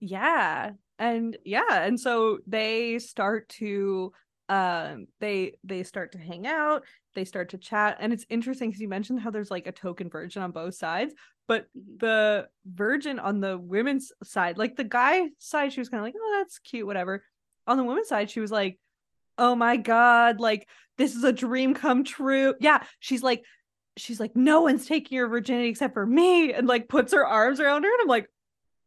[0.00, 4.12] Yeah, and yeah, and so they start to
[4.48, 6.82] um they they start to hang out
[7.16, 7.96] they start to chat.
[7.98, 11.12] And it's interesting because you mentioned how there's like a token virgin on both sides
[11.48, 11.98] but mm-hmm.
[11.98, 16.14] the virgin on the women's side like the guy side she was kind of like
[16.16, 17.24] oh that's cute whatever.
[17.66, 18.78] On the women's side she was like
[19.38, 22.54] oh my god like this is a dream come true.
[22.60, 23.44] Yeah she's like
[23.96, 27.60] she's like no one's taking your virginity except for me and like puts her arms
[27.60, 28.28] around her and i'm like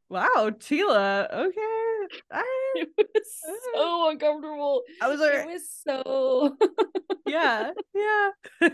[0.08, 1.79] wow tila okay
[2.76, 3.42] it was
[3.74, 4.84] so uncomfortable.
[5.02, 6.58] I was like, it was so
[7.28, 8.30] yeah, yeah.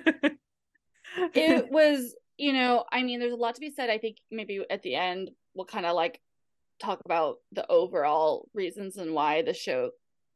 [1.34, 3.90] it was, you know, I mean, there's a lot to be said.
[3.90, 6.20] I think maybe at the end we'll kind of like
[6.80, 9.92] talk about the overall reasons and why the show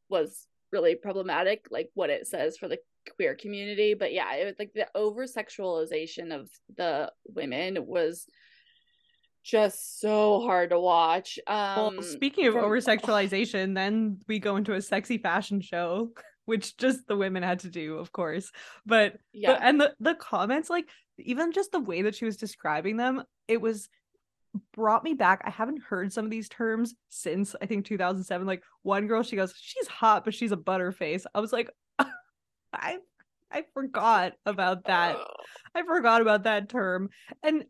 [0.10, 2.80] was really problematic, like what it says for the
[3.16, 3.94] queer community.
[3.94, 8.26] But yeah, it was like the over sexualization of the women was
[9.50, 11.40] just so hard to watch.
[11.48, 16.12] Um well, speaking of over sexualization, then we go into a sexy fashion show,
[16.46, 18.52] which just the women had to do, of course.
[18.86, 20.88] But yeah, but, and the the comments, like
[21.18, 23.90] even just the way that she was describing them, it was
[24.74, 25.42] brought me back.
[25.46, 28.48] I haven't heard some of these terms since I think 2007.
[28.48, 31.70] Like one girl, she goes, "She's hot, but she's a butterface." I was like,
[32.74, 32.98] I
[33.52, 35.18] I forgot about that.
[35.74, 37.10] I forgot about that term.
[37.44, 37.66] And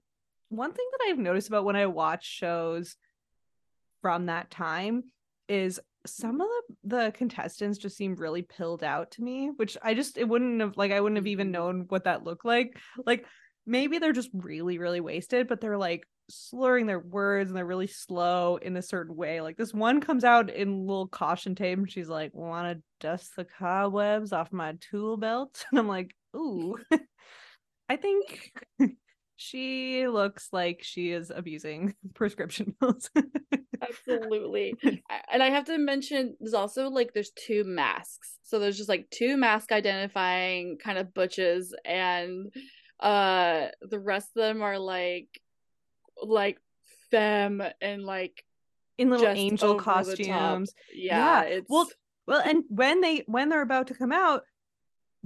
[0.50, 2.96] one thing that I've noticed about when I watch shows
[4.02, 5.06] from that time
[5.48, 9.94] is some of the, the contestants just seem really pilled out to me, which I
[9.94, 11.54] just it wouldn't have like I wouldn't have even mm-hmm.
[11.54, 12.78] known what that looked like.
[13.06, 13.26] Like
[13.66, 17.88] maybe they're just really, really wasted, but they're like slurring their words and they're really
[17.88, 19.42] slow in a certain way.
[19.42, 23.46] Like this one comes out in little caution tape and she's like, wanna dust the
[23.46, 25.66] cobwebs off my tool belt?
[25.72, 26.78] And I'm like, ooh.
[27.90, 28.52] I think
[29.42, 33.10] she looks like she is abusing prescription pills.
[33.82, 34.76] Absolutely.
[35.32, 38.36] And I have to mention there's also like there's two mascs.
[38.44, 42.52] So there's just like two masc identifying kind of butches and
[43.00, 45.30] uh the rest of them are like
[46.22, 46.60] like
[47.10, 48.44] femme and like
[48.98, 50.74] in little angel costumes.
[50.94, 51.60] Yeah, yeah.
[51.70, 51.88] well
[52.28, 54.44] well and when they when they're about to come out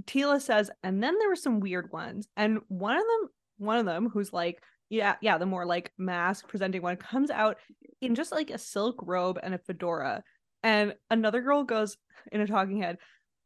[0.06, 2.28] Tila says, and then there were some weird ones.
[2.36, 3.30] And one of them
[3.66, 7.58] one of them who's like yeah yeah the more like masc presenting one comes out
[8.02, 10.24] in just like a silk robe and a fedora
[10.62, 11.98] and another girl goes
[12.32, 12.98] in a talking head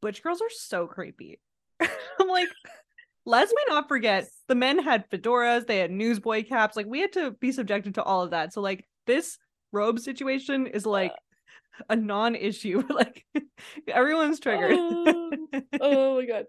[0.02, 1.40] butch girls are so creepy
[1.82, 2.50] i'm like
[3.26, 7.14] let's we not forget the men had fedoras they had newsboy caps like we had
[7.14, 9.38] to be subjected to all of that so like this
[9.72, 11.14] robe situation is like
[11.90, 12.84] a non-issue.
[12.90, 13.26] like
[13.88, 14.72] everyone's triggered.
[14.74, 15.32] oh,
[15.80, 16.46] oh my god.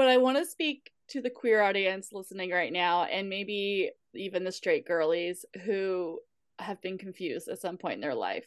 [0.00, 4.44] But I want to speak to the queer audience listening right now and maybe even
[4.44, 6.20] the straight girlies who
[6.58, 8.46] have been confused at some point in their life.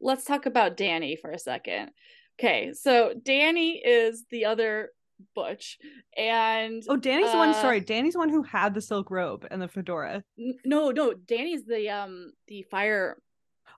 [0.00, 1.90] Let's talk about Danny for a second.
[2.38, 4.90] Okay, so Danny is the other
[5.34, 5.78] Butch,
[6.16, 7.54] and oh, Danny's uh, the one.
[7.54, 10.22] Sorry, Danny's the one who had the silk robe and the fedora.
[10.38, 13.16] N- no, no, Danny's the um the fire.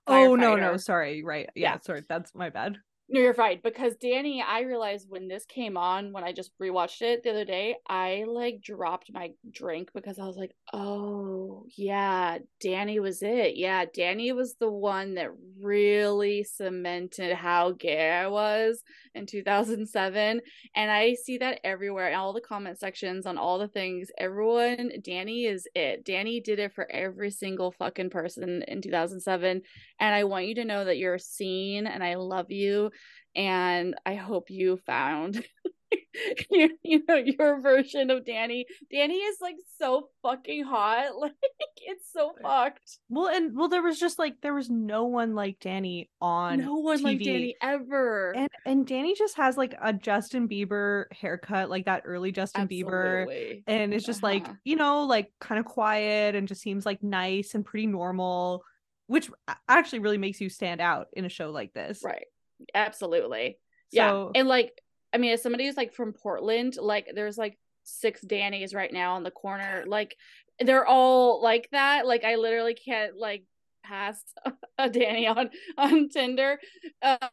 [0.05, 2.77] Oh no, no, sorry, right, yeah, yeah, sorry, that's my bad.
[3.09, 3.61] No, you're fine.
[3.63, 7.45] Because Danny, I realized when this came on, when I just rewatched it the other
[7.45, 13.55] day, I like dropped my drink because I was like, oh, yeah, Danny was it.
[13.55, 15.29] Yeah, Danny was the one that
[15.61, 18.83] really cemented how gay I was
[19.15, 20.41] in 2007.
[20.75, 24.09] And I see that everywhere in all the comment sections on all the things.
[24.17, 26.03] Everyone, Danny is it.
[26.03, 29.61] Danny did it for every single fucking person in 2007.
[30.01, 32.91] And I want you to know that you're seen and I love you
[33.37, 35.45] and I hope you found
[36.49, 38.65] you, you know your version of Danny.
[38.91, 41.11] Danny is like so fucking hot.
[41.17, 41.33] Like
[41.77, 42.97] it's so fucked.
[43.09, 46.75] Well, and well, there was just like there was no one like Danny on no
[46.75, 47.03] one TV.
[47.03, 48.33] like Danny ever.
[48.35, 53.35] And and Danny just has like a Justin Bieber haircut, like that early Justin Absolutely.
[53.35, 54.33] Bieber, and it's just uh-huh.
[54.33, 58.63] like you know like kind of quiet and just seems like nice and pretty normal,
[59.07, 59.29] which
[59.67, 62.01] actually really makes you stand out in a show like this.
[62.03, 62.25] Right.
[62.73, 63.57] Absolutely.
[63.89, 64.39] So, yeah.
[64.39, 64.73] And like,
[65.13, 69.15] I mean, as somebody who's like from Portland, like there's like six Danny's right now
[69.15, 69.83] on the corner.
[69.87, 70.15] Like
[70.59, 72.05] they're all like that.
[72.05, 73.43] Like I literally can't like
[73.83, 74.21] pass
[74.77, 76.59] a Danny on on Tinder.
[77.01, 77.27] Uh,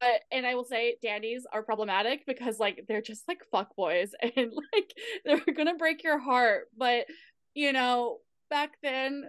[0.00, 4.12] but, and I will say Danny's are problematic because like they're just like fuck boys
[4.36, 6.68] and like they're gonna break your heart.
[6.76, 7.06] But
[7.54, 8.18] you know,
[8.50, 9.24] back then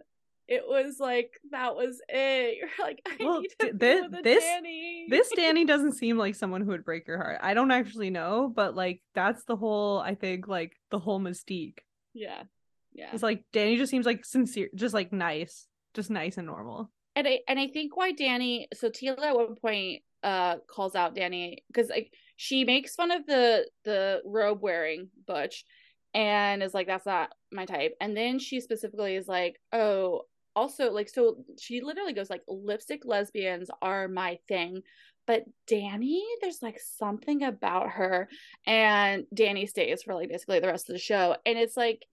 [0.48, 2.58] it was like that was it.
[2.60, 5.08] You're like, I well, need to this this Danny.
[5.10, 7.40] this Danny doesn't seem like someone who would break your heart.
[7.42, 11.80] I don't actually know, but like that's the whole I think like the whole mystique.
[12.14, 12.44] Yeah,
[12.94, 13.10] yeah.
[13.14, 16.92] It's like Danny just seems like sincere, just like nice, just nice and normal.
[17.16, 18.68] And I and I think why Danny.
[18.74, 23.26] So Tila at one point uh calls out Danny because like she makes fun of
[23.26, 25.66] the the robe wearing Butch
[26.16, 30.22] and is like that's not my type and then she specifically is like oh
[30.56, 34.82] also like so she literally goes like lipstick lesbians are my thing
[35.28, 38.28] but danny there's like something about her
[38.66, 42.06] and danny stays for like basically the rest of the show and it's like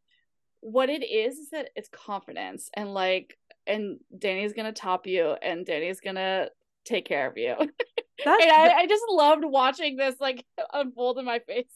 [0.61, 5.67] what it is is that it's confidence and like and danny's gonna top you and
[5.67, 6.49] danny's gonna
[6.85, 7.55] take care of you
[8.25, 11.67] That's, and I, I just loved watching this like unfold in my face.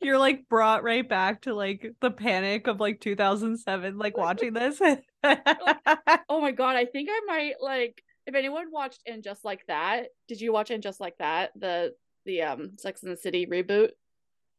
[0.00, 4.80] You're like brought right back to like the panic of like 2007, like watching this.
[6.28, 10.06] oh my god, I think I might like if anyone watched and just like that.
[10.28, 11.50] Did you watch and just like that?
[11.56, 11.94] The
[12.24, 13.90] the um Sex and the City reboot.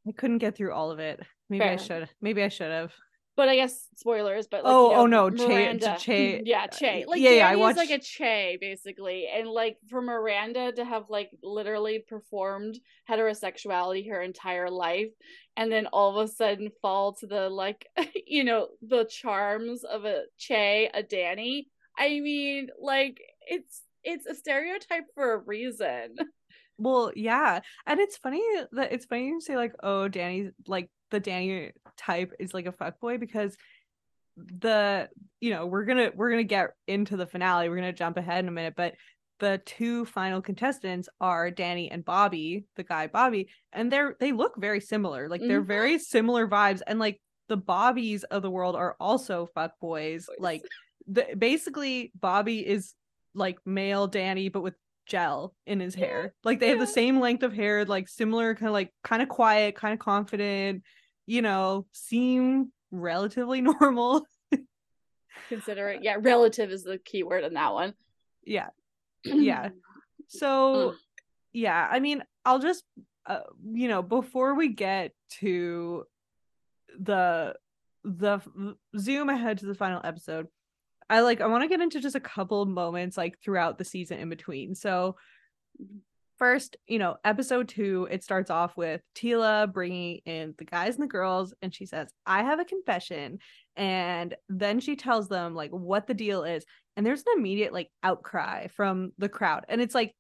[0.08, 1.22] I couldn't get through all of it.
[1.50, 1.74] Maybe Fair.
[1.74, 2.10] I should.
[2.22, 2.94] Maybe I should have
[3.36, 4.48] but I guess spoilers.
[4.48, 7.06] But like, oh, you know, oh no, Miranda, Che, Che, yeah, uh, Che.
[7.08, 11.10] Like, yeah, yeah, I watched like a Che basically, and like for Miranda to have
[11.10, 12.80] like literally performed
[13.10, 15.12] heterosexuality her entire life,
[15.58, 17.88] and then all of a sudden fall to the like,
[18.28, 21.68] you know, the charms of a Che, a Danny.
[21.98, 26.16] I mean, like it's it's a stereotype for a reason.
[26.80, 31.20] Well, yeah, and it's funny that it's funny you say like, oh, Danny's like the
[31.20, 33.56] Danny type is like a fuck boy because
[34.38, 35.10] the
[35.42, 37.70] you know we're gonna we're gonna get into the finale.
[37.70, 38.96] We're gonna jump ahead in a minute but
[39.40, 44.54] the two final contestants are danny and bobby the guy bobby and they're they look
[44.58, 45.30] very similar.
[45.30, 45.68] Like they're mm-hmm.
[45.68, 47.20] very similar vibes and like
[47.50, 50.28] the bobbies of the world are also fuck boys.
[50.40, 50.64] Like
[51.08, 52.94] the, basically bobby is
[53.36, 54.76] like male danny but with
[55.06, 56.34] gel in his hair.
[56.44, 56.72] Like they yeah.
[56.74, 59.94] have the same length of hair like similar kind of like kind of quiet kind
[59.94, 60.84] of confident
[61.26, 64.26] you know, seem relatively normal.
[65.50, 67.94] Considering, yeah, relative is the key word in that one.
[68.44, 68.70] Yeah.
[69.26, 69.70] Yeah.
[70.28, 70.96] So, mm.
[71.54, 72.84] yeah, I mean, I'll just,
[73.26, 76.06] uh, you know, before we get to
[77.00, 77.56] the
[78.04, 78.42] the
[78.98, 80.48] zoom ahead to the final episode
[81.10, 84.20] i like i want to get into just a couple moments like throughout the season
[84.20, 85.16] in between so
[85.82, 86.00] mm-hmm
[86.38, 91.04] first, you know, episode two, it starts off with Tila bringing in the guys and
[91.04, 93.40] the girls, and she says, I have a confession.
[93.76, 96.66] And then she tells them, like, what the deal is.
[96.96, 99.66] And there's an immediate, like, outcry from the crowd.
[99.68, 100.14] And it's like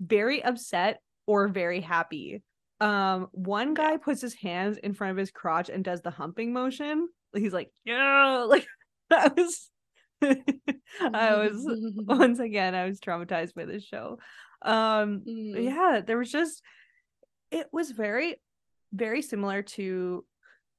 [0.00, 2.42] very upset or very happy.
[2.80, 6.52] Um, one guy puts his hands in front of his crotch and does the humping
[6.52, 7.08] motion.
[7.34, 8.66] He's like, yeah, like
[9.10, 9.70] that was
[10.22, 11.64] I was
[11.96, 14.18] once again I was traumatized by this show.
[14.64, 15.64] Um Mm.
[15.64, 16.62] yeah, there was just
[17.50, 18.40] it was very
[18.92, 20.24] very similar to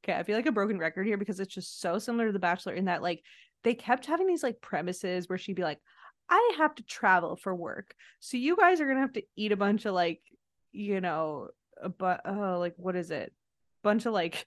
[0.03, 2.39] okay, I feel like a broken record here because it's just so similar to The
[2.39, 3.23] Bachelor in that like
[3.63, 5.79] they kept having these like premises where she'd be like,
[6.29, 7.95] I have to travel for work.
[8.19, 10.21] So you guys are gonna have to eat a bunch of like,
[10.71, 11.49] you know,
[11.97, 13.33] but oh, like what is it?
[13.83, 14.45] Bunch of like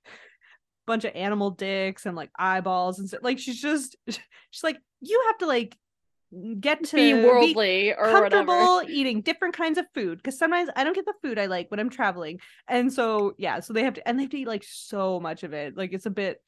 [0.86, 3.20] bunch of animal dicks and like eyeballs and stuff.
[3.22, 5.76] Like she's just she's like, you have to like
[6.60, 8.90] get to be worldly or comfortable whatever.
[8.90, 11.80] eating different kinds of food because sometimes I don't get the food I like when
[11.80, 12.38] I'm traveling.
[12.68, 15.42] And so yeah, so they have to and they have to eat like so much
[15.42, 15.76] of it.
[15.76, 16.40] Like it's a bit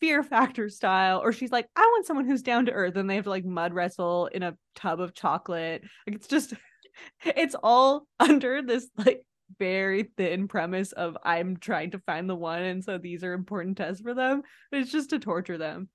[0.00, 1.20] fear factor style.
[1.22, 3.44] Or she's like, I want someone who's down to earth, and they have to like
[3.44, 5.82] mud wrestle in a tub of chocolate.
[6.06, 6.54] Like it's just
[7.24, 9.22] it's all under this like
[9.58, 13.76] very thin premise of I'm trying to find the one, and so these are important
[13.76, 14.42] tests for them.
[14.72, 15.88] It's just to torture them.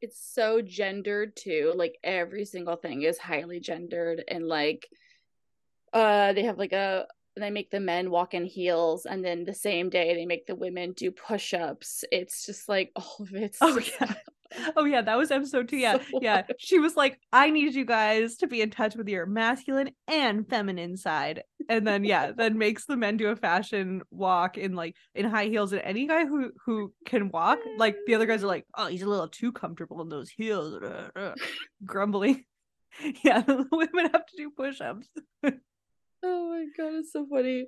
[0.00, 1.72] It's so gendered too.
[1.74, 4.88] Like every single thing is highly gendered and like
[5.92, 9.54] uh they have like a they make the men walk in heels and then the
[9.54, 12.04] same day they make the women do push-ups.
[12.10, 14.14] It's just like all of it's Oh yeah.
[14.76, 15.76] Oh yeah, that was episode two.
[15.76, 15.98] Yeah.
[16.10, 16.42] So yeah.
[16.58, 20.48] She was like, I need you guys to be in touch with your masculine and
[20.48, 21.42] feminine side.
[21.68, 25.46] And then yeah, then makes the men do a fashion walk in like in high
[25.46, 25.72] heels.
[25.72, 29.02] And any guy who who can walk, like the other guys are like, Oh, he's
[29.02, 30.82] a little too comfortable in those heels.
[31.84, 32.44] Grumbling.
[33.22, 35.08] Yeah, the women have to do push-ups.
[36.22, 37.66] Oh my god, it's so funny.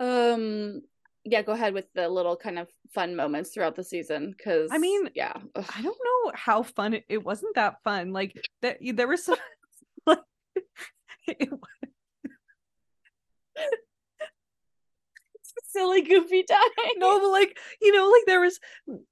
[0.00, 0.80] Um
[1.24, 4.78] yeah, go ahead with the little kind of fun moments throughout the season because I
[4.78, 5.34] mean, yeah.
[5.54, 5.64] Ugh.
[5.76, 8.12] I don't know how fun it, it wasn't that fun.
[8.12, 9.36] Like that there was some
[10.06, 10.18] like
[11.28, 11.48] it
[15.68, 16.58] silly goofy time.
[16.96, 18.58] no, but like you know, like there was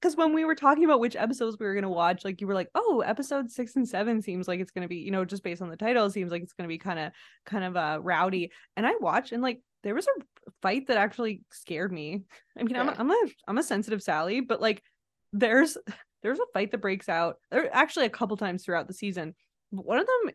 [0.01, 2.55] because when we were talking about which episodes we were gonna watch, like you were
[2.55, 5.63] like, oh, episode six and seven seems like it's gonna be, you know, just based
[5.63, 7.13] on the title, seems like it's gonna be kind of
[7.47, 8.51] kind of uh rowdy.
[8.77, 12.23] And I watched and like there was a fight that actually scared me.
[12.59, 12.97] I mean, I'm a, Yeah.
[12.99, 13.19] I'm a
[13.49, 14.83] I'm a sensitive Sally, but like
[15.33, 15.77] there's
[16.23, 17.39] there's a fight that breaks out.
[17.51, 19.35] There actually a couple times throughout the season.
[19.73, 20.35] But one of them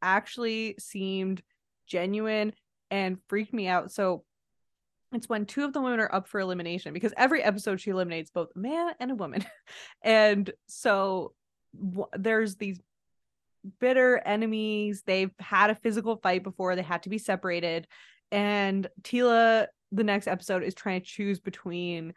[0.00, 1.42] actually seemed
[1.86, 2.54] genuine
[2.90, 3.92] and freaked me out.
[3.92, 4.24] So
[5.12, 8.30] it's when two of the women are up for elimination because every episode she eliminates
[8.30, 9.44] both a man and a woman.
[10.02, 11.34] and so
[11.78, 12.80] w- there's these
[13.78, 15.02] bitter enemies.
[15.06, 17.86] They've had a physical fight before, they had to be separated.
[18.32, 22.14] And Tila, the next episode, is trying to choose between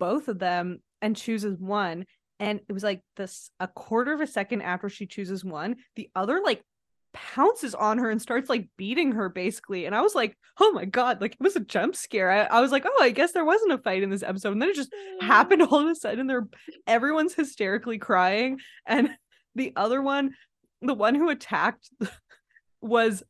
[0.00, 2.06] both of them and chooses one.
[2.40, 6.10] And it was like this a quarter of a second after she chooses one, the
[6.16, 6.64] other like
[7.12, 9.84] pounces on her and starts like beating her basically.
[9.84, 12.30] And I was like, oh my God, like it was a jump scare.
[12.30, 14.52] I, I was like, oh, I guess there wasn't a fight in this episode.
[14.52, 15.26] And then it just mm.
[15.26, 16.26] happened all of a sudden.
[16.26, 16.48] They're
[16.86, 18.60] everyone's hysterically crying.
[18.86, 19.10] And
[19.54, 20.34] the other one,
[20.80, 21.90] the one who attacked
[22.80, 23.22] was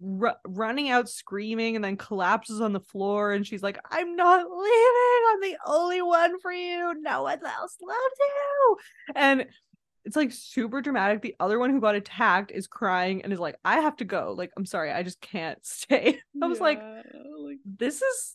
[0.00, 4.46] ru- running out screaming and then collapses on the floor and she's like i'm not
[4.50, 5.22] leaving.
[5.30, 6.94] I'm the only one for you.
[7.00, 8.76] No one else loves you.
[9.14, 9.46] And
[10.04, 11.20] it's like super dramatic.
[11.20, 14.34] The other one who got attacked is crying and is like i have to go.
[14.36, 14.90] Like i'm sorry.
[14.90, 16.20] I just can't stay.
[16.42, 18.34] I was like like this is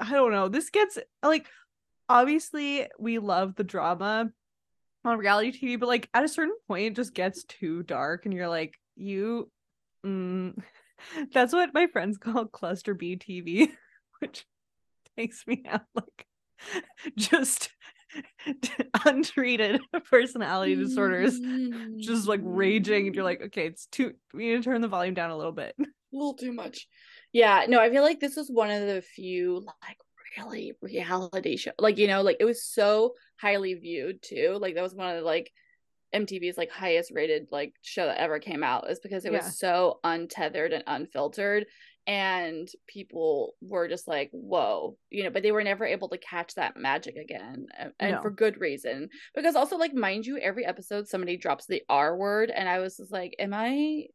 [0.00, 0.48] i don't know.
[0.48, 1.46] This gets like
[2.08, 4.30] obviously we love the drama
[5.04, 8.34] on reality tv but like at a certain point it just gets too dark and
[8.34, 9.50] you're like you
[10.04, 10.62] mm,
[11.32, 13.70] that's what my friends call cluster b tv
[14.20, 14.46] which
[15.16, 16.26] takes me out like
[17.16, 17.70] just
[19.06, 19.80] untreated
[20.10, 21.40] personality disorders
[21.96, 25.14] just like raging and you're like okay it's too we need to turn the volume
[25.14, 25.74] down a little bit
[26.12, 26.88] a little too much.
[27.32, 29.96] Yeah, no, I feel like this was one of the few like
[30.38, 34.82] really reality show like you know like it was so highly viewed too like that
[34.82, 35.52] was one of the like
[36.14, 39.38] MTV's like highest rated like show that ever came out is because it Yeah.
[39.44, 41.66] was so untethered and unfiltered
[42.06, 46.52] and people were just like whoa you know but they were never able to catch
[46.56, 47.66] that magic again
[48.00, 48.20] and, No.
[48.20, 52.50] for good reason because also like mind you every episode somebody drops the r word
[52.50, 54.06] and i was just like am i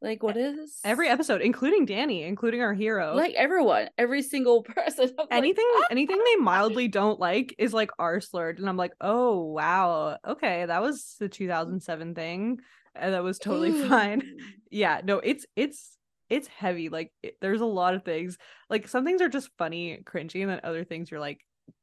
[0.00, 3.14] like what is every episode including danny including our hero.
[3.14, 4.94] Like everyone every single person.
[4.98, 8.68] I was like, anything "Ah!" anything they mildly don't like is like r slurred and
[8.68, 10.16] i'm like oh wow.
[10.26, 12.58] Okay that was the 2007 thing
[12.94, 14.22] and that was totally fine.
[14.70, 15.96] Yeah no it's it's
[16.28, 18.36] it's heavy like it, there's a lot of things.
[18.68, 21.40] Like some things are just funny cringy and then other things you're like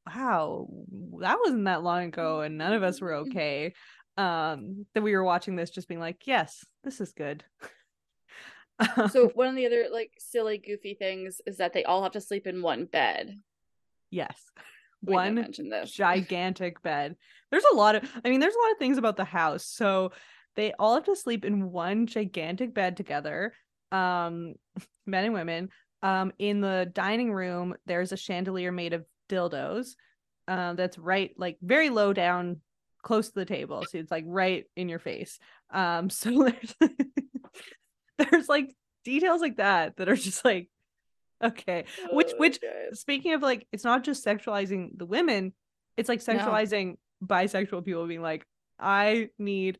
[0.07, 0.67] wow
[1.19, 3.73] that wasn't that long ago and none of us were okay.
[4.17, 7.43] Um that we were watching this just being like yes this is good
[9.11, 12.21] so one of the other like silly goofy things is that they all have to
[12.21, 13.39] sleep in one bed
[14.11, 14.51] yes
[15.05, 15.53] We one
[15.85, 17.15] gigantic bed.
[17.51, 19.65] There's a lot of I mean, there's a lot of things about the house.
[19.65, 20.11] So
[20.55, 23.53] they all have to sleep in one gigantic bed together.
[23.91, 24.55] Um
[25.05, 25.69] men and women.
[26.01, 29.95] Um in the dining room there's a chandelier made of dildos.
[30.47, 32.61] Um that's right like very low down
[33.03, 33.85] close to the table.
[33.87, 35.39] So it's like right in your face.
[35.71, 36.75] Um so there's
[38.31, 40.69] there's like details like that that are just like
[41.43, 42.89] okay which which Okay.
[42.93, 45.53] speaking of like it's not just sexualizing the women
[45.97, 46.33] it's like No.
[46.35, 48.45] sexualizing bisexual people being like
[48.79, 49.79] i need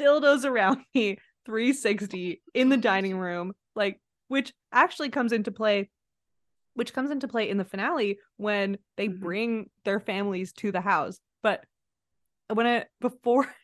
[0.00, 5.90] dildos around me 360 in the dining room like which actually comes into play
[6.74, 9.20] which comes into play in the finale when they Mhm.
[9.20, 11.64] bring their families to the house but
[12.52, 13.46] when i before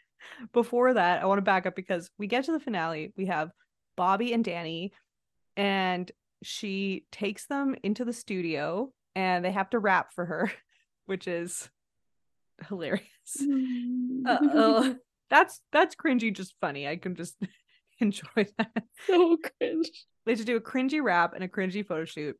[0.52, 3.50] before that i want to back up because we get to the finale we have
[3.96, 4.92] bobby and danny
[5.56, 6.12] and
[6.42, 10.52] she takes them into the studio and they have to rap for her
[11.06, 11.70] which is
[12.66, 13.02] hilarious.
[14.26, 14.94] Uh, uh,
[15.30, 16.88] that's that's cringy just funny.
[16.88, 17.36] I can just
[17.98, 18.84] enjoy that.
[19.06, 19.90] So cringe.
[20.24, 22.36] they have to do a cringy rap and a cringy photo shoot.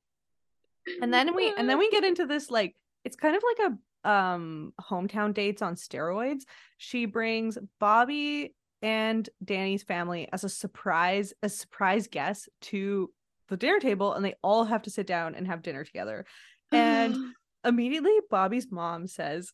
[1.02, 2.74] And then we and then we get into this like
[3.04, 6.42] it's kind of like a um hometown dates on steroids
[6.76, 13.10] she brings bobby and danny's family as a surprise a surprise guest to
[13.48, 16.24] the dinner table and they all have to sit down and have dinner together.
[16.70, 17.16] And
[17.64, 19.52] immediately bobby's mom says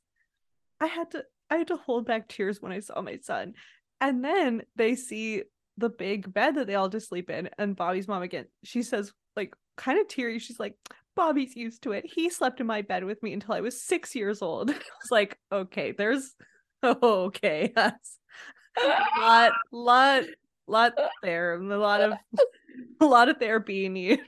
[0.78, 3.54] i had to i had to hold back tears when i saw my son.
[4.00, 5.44] And then they see
[5.78, 9.12] the big bed that they all just sleep in and bobby's mom again she says
[9.34, 10.74] like kind of teary she's like
[11.14, 12.04] bobby's used to it.
[12.06, 14.70] He slept in my bed with me until i was six years old.
[14.70, 16.34] I was like okay there's
[16.84, 18.18] okay that's
[18.82, 20.24] a lot lot
[20.66, 20.92] lot
[21.22, 22.12] there a lot of
[23.00, 24.20] a lot of therapy needed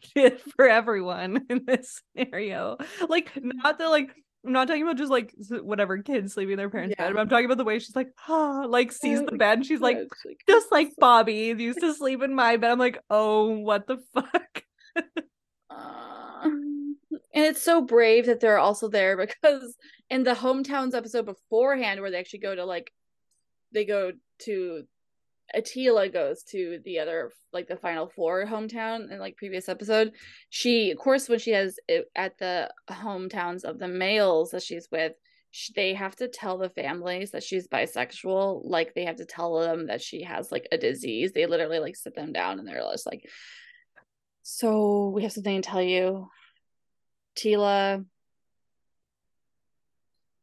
[0.55, 2.77] for everyone in this scenario.
[3.09, 4.15] Like not that like
[4.45, 7.07] i'm not talking about just like whatever kids sleeping in their parents Yeah.
[7.07, 9.67] bed but i'm talking about the way she's like ah like sees the bed and
[9.67, 12.71] she's like like just like bobby used to sleep in my bed.
[12.71, 14.63] I'm like oh what the fuck?
[15.69, 16.16] Uh,
[17.37, 19.77] and it's so brave that they're also there because
[20.11, 22.91] in the hometowns episode beforehand where they actually go to like
[23.73, 24.83] they go to
[25.55, 30.13] Atila goes to the other like the final four hometown in like previous episode.
[30.51, 34.89] She of course when she has it at the hometowns of the males that she's
[34.91, 35.13] with,
[35.53, 38.63] sh they have to tell the families that she's bisexual.
[38.65, 41.31] Like they have to tell them that she has like a disease.
[41.33, 43.23] They literally like sit them down and they're just like,
[44.43, 46.29] "So we have something to tell you,
[47.37, 48.05] Tila."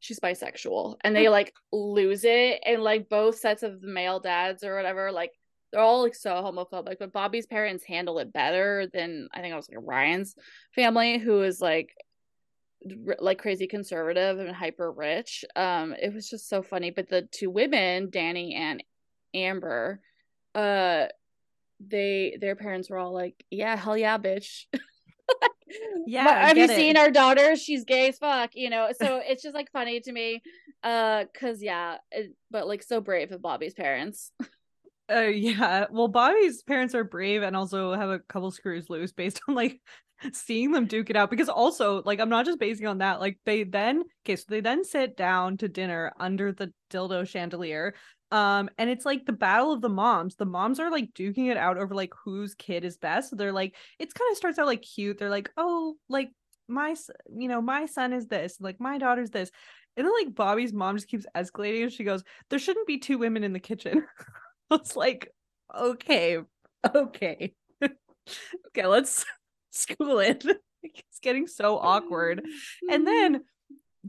[0.04, 4.62] she's bisexual and they like lose it and like both sets of the male dads
[4.62, 5.32] or whatever like
[5.72, 9.56] they're all like so homophobic but bobby's parents handle it better than i think i
[9.56, 10.36] was like ryan's
[10.76, 11.96] family who is like
[13.08, 17.22] r- like crazy conservative and hyper rich um it was just so funny but the
[17.32, 18.84] two women danny and
[19.34, 20.02] amber
[20.54, 21.06] uh
[21.80, 24.66] they their parents were all like yeah hell yeah bitch
[26.06, 26.70] Yeah, have you it.
[26.70, 27.56] seen our daughter?
[27.56, 28.90] She's gay as fuck, you know.
[29.00, 30.44] So it's just like funny to me,
[30.84, 34.32] uh, cause yeah, it, but like so brave of Bobby's parents.
[35.12, 35.86] Uh, yeah.
[35.92, 39.82] Well, Bobby's parents are brave and also have a couple screws loose based on like
[40.32, 41.30] seeing them duke it out.
[41.30, 43.20] Because also, like, I'm not just basing on that.
[43.20, 47.96] Like, they then okay, so they then sit down to dinner under the dildo chandelier.
[48.34, 50.36] Um, and it's like the battle of the moms.
[50.36, 53.30] The moms are like duking it out over like whose kid is best.
[53.30, 55.20] So they're like, it's kind of starts out like cute.
[55.20, 56.32] They're like, oh, like
[56.68, 56.96] my,
[57.38, 59.52] you know, my son is this, like my daughter's this.
[59.96, 61.84] And then like Bobby's mom just keeps escalating.
[61.84, 64.04] And she goes, there shouldn't be two women in the kitchen.
[64.72, 65.32] it's like,
[65.78, 66.40] okay,
[66.96, 67.54] okay.
[67.84, 69.26] okay, let's
[69.70, 70.44] school it.
[70.82, 72.42] it's getting so awkward.
[72.90, 73.44] And then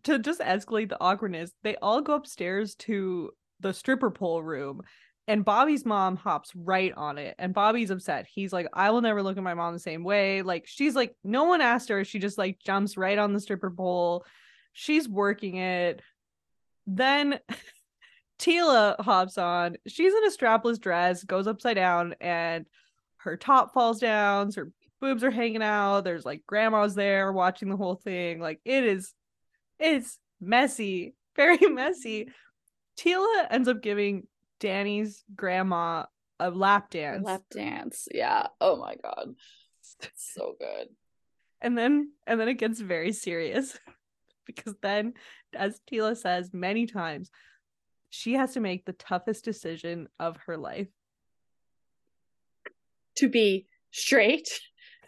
[0.04, 4.82] to just escalate the awkwardness, they all go upstairs to the stripper pole room.
[5.26, 7.34] And Bobby's mom hops right on it.
[7.38, 8.26] And Bobby's upset.
[8.32, 10.42] He's like, I will never look at my mom the same way.
[10.42, 12.04] Like, she's like, no one asked her.
[12.04, 14.26] She just like jumps right on the stripper pole.
[14.74, 16.02] She's working it.
[16.86, 17.40] Then
[18.38, 19.76] Tila hops on.
[19.86, 22.66] She's in a strapless dress, goes upside down, and
[23.18, 24.52] her top falls down.
[24.52, 26.02] So her boobs are hanging out.
[26.02, 28.40] There's like grandma's there watching the whole thing.
[28.40, 29.12] Like it is,
[29.78, 32.28] it's messy, very messy.
[32.96, 34.26] Tila ends up giving
[34.60, 36.06] Danny's grandma
[36.40, 37.24] a lap dance.
[37.24, 38.08] lap dance.
[38.12, 38.48] Yeah.
[38.60, 39.34] Oh my god,
[40.16, 40.88] so good.
[41.60, 43.76] and then and then it gets very serious
[44.46, 45.14] because then
[45.54, 47.30] as Tila says many times
[48.10, 50.88] she has to make the toughest decision of her life
[53.16, 54.48] To be straight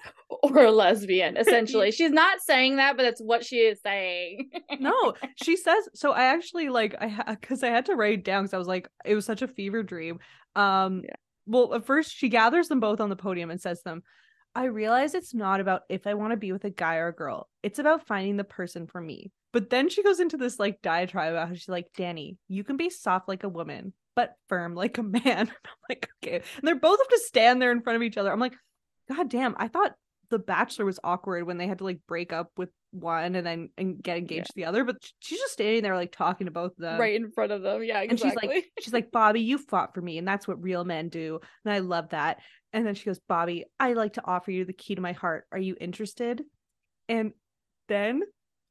[0.42, 1.90] or a lesbian essentially.
[1.90, 4.51] She's not saying that but that's what she is saying.
[4.80, 8.42] No she says so i actually like i because i had to write it down
[8.42, 10.18] because i was like it was such a fever dream.
[10.55, 11.14] Um yeah.
[11.47, 14.03] well at first she gathers them both on the podium and says them
[14.55, 17.14] i realize it's not about if i want to be with a guy or a
[17.14, 17.49] girl.
[17.62, 19.32] It's about finding the person for me.
[19.53, 22.76] But then she goes into this like diatribe about how she's like danny you can
[22.76, 25.22] be soft like a woman but firm like a man.
[25.49, 26.36] I'm like okay.
[26.36, 28.32] And they're both have to stand there in front of each other.
[28.32, 28.55] I'm like
[29.09, 29.95] god damn i thought
[30.31, 33.71] the bachelor was awkward when they had to like break up with one and then
[33.77, 34.45] and get engaged yeah.
[34.45, 36.99] to the other but she's just standing there like talking to both of them.
[36.99, 37.83] Right in front of them.
[37.83, 38.09] Yeah exactly.
[38.09, 41.09] and she's like she's like bobby you fought for me and that's what real men
[41.09, 42.39] do and i love that.
[42.73, 45.45] And then she goes bobby i like to offer you the key to my heart.
[45.53, 46.43] Are you interested?
[47.09, 47.33] And
[47.89, 48.23] then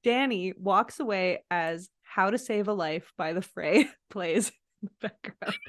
[0.03, 5.09] danny walks away as how to save a life by the fray plays in the
[5.09, 5.57] background.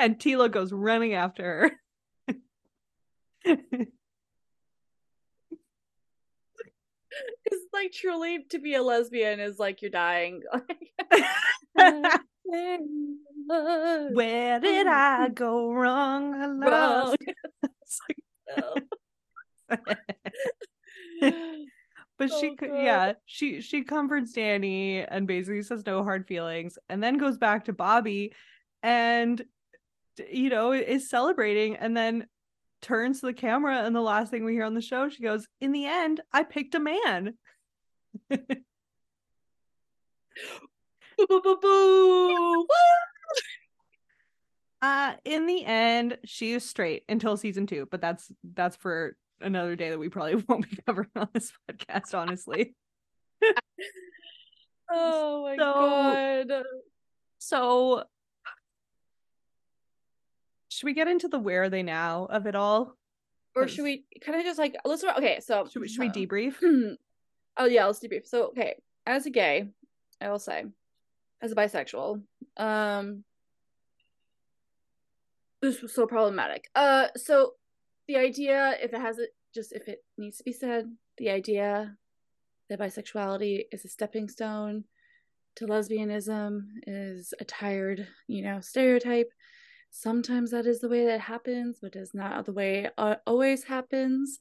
[0.00, 1.72] And tila goes running after her
[3.44, 3.92] it's
[7.72, 10.42] like truly to be a lesbian is like you're dying.
[13.46, 16.34] Where did I go wrong?
[16.34, 17.16] I lost.
[22.18, 26.78] but oh, she could yeah she she comforts danny and basically says no hard feelings
[26.88, 28.32] and then goes back to bobby
[28.82, 29.42] and
[30.30, 32.26] you know is celebrating and then
[32.84, 35.48] turns to the camera and the last thing we hear on the show she goes
[35.60, 37.34] in the end i picked a man.
[44.82, 49.76] Uh in the end she is straight until season two but that's that's for another
[49.76, 52.74] day that we probably won't be covering on this podcast honestly.
[54.90, 56.62] Oh my so, god.
[57.38, 58.04] So
[60.74, 62.96] should we get into the where are they now of it all?
[63.54, 66.54] Or should we kind of just like let's okay, so should we should we debrief?
[67.56, 68.26] oh yeah, let's debrief.
[68.26, 68.74] So okay,
[69.06, 69.68] as a gay,
[70.20, 70.64] I will say,
[71.40, 72.22] as a bisexual,
[72.56, 73.22] um
[75.62, 76.68] this was so problematic.
[76.74, 77.52] Uh so
[78.08, 81.96] the idea, if it has it just if it needs to be said, the idea
[82.68, 84.84] that bisexuality is a stepping stone
[85.54, 89.30] to lesbianism is a tired, you know, stereotype
[89.96, 94.38] Sometimes that is the way that happens, but is not the way it always happens.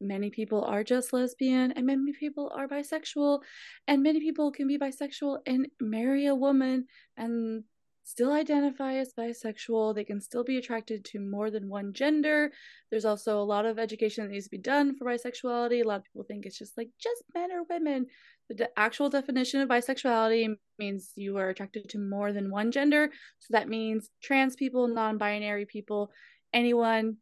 [0.00, 3.40] Many people are just lesbian, and many people are bisexual,
[3.86, 6.86] and many people can be bisexual and marry a woman
[7.16, 7.62] and
[8.06, 9.92] still identify as bisexual.
[9.94, 12.52] They can still be attracted to more than one gender.
[12.88, 15.84] There's also a lot of education that needs to be done for bisexuality.
[15.84, 18.06] A lot of people think it's just like just men or women.
[18.48, 23.10] The actual definition of bisexuality means you are attracted to more than one gender.
[23.40, 26.12] So that means trans people, non binary people,
[26.52, 27.16] anyone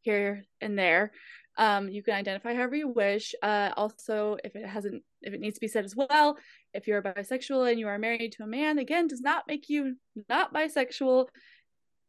[0.00, 1.12] here and there.
[1.58, 3.34] Um, you can identify however you wish.
[3.42, 6.38] Uh, also, if it hasn't, if it needs to be said as well,
[6.74, 9.96] if you're bisexual and you are married to a man, again, does not make you
[10.28, 11.28] not bisexual.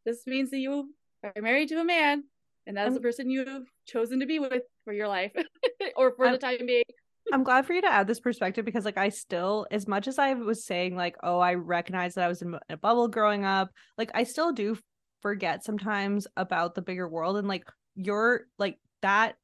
[0.04, 0.90] This means that you
[1.22, 2.24] are married to a man,
[2.66, 5.32] and that is the person you've chosen to be with for your life
[5.96, 6.84] or for I'm, the time being.
[7.32, 10.18] I'm glad for you to add this perspective because like I still as much as
[10.18, 13.70] I was saying like oh I recognize that I was in a bubble growing up
[13.96, 14.76] like I still do
[15.22, 17.64] forget sometimes about the bigger world and like
[17.96, 19.36] you're like that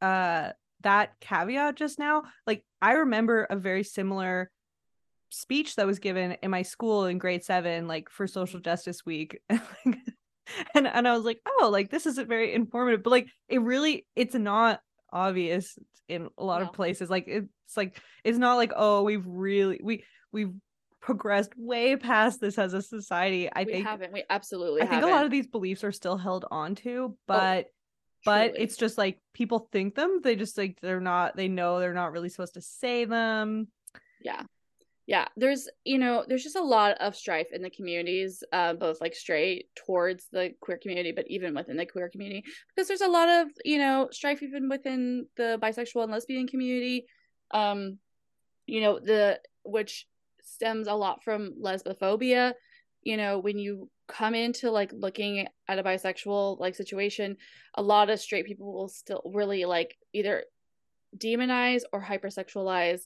[0.00, 0.50] uh
[0.80, 4.50] that caveat just now like I remember a very similar
[5.30, 9.40] speech that was given in my school in grade 7 like for social justice week.
[10.74, 14.06] And and I was like oh like this isn't very informative but like it really
[14.16, 14.80] it's not
[15.10, 15.78] obvious
[16.08, 16.68] in a lot no.
[16.68, 17.10] of places.
[17.10, 20.52] Like it's like it's not like oh we've really we we've
[21.00, 23.48] progressed way past this as a society.
[23.50, 24.12] I think we think haven't.
[24.12, 25.10] We absolutely i think haven't.
[25.10, 27.70] a lot of these beliefs are still held on to oh, but oh,
[28.24, 31.94] but it's just like people think them they just like they're not they know they're
[31.94, 33.68] not really supposed to say them.
[34.20, 34.42] Yeah.
[35.06, 39.00] Yeah there's you know there's just a lot of strife in the communities uh, both
[39.00, 43.08] like straight towards the queer community but even within the queer community because there's a
[43.08, 47.06] lot of you know strife even within the bisexual and lesbian community.
[47.50, 47.98] Um
[48.66, 50.06] you know the which
[50.42, 52.52] stems a lot from lesbophobia
[53.02, 57.36] you know when you come into like looking at a bisexual like situation
[57.76, 60.44] a lot of straight people will still really like either
[61.16, 63.02] demonize or hypersexualize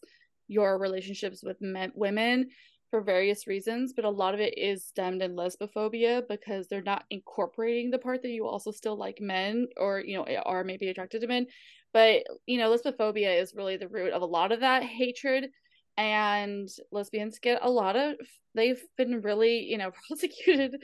[0.48, 2.48] your relationships with men, women
[2.90, 7.04] for various reasons, but a lot of it is stemmed in lesbophobia because they're not
[7.10, 11.20] incorporating the part that you also still like men or, you know, are maybe attracted
[11.20, 11.46] to men.
[11.92, 15.48] But, you know, lesbophobia is really the root of a lot of that hatred.
[15.96, 18.16] And lesbians get a lot of,
[18.54, 20.76] they've been really, you know, prosecuted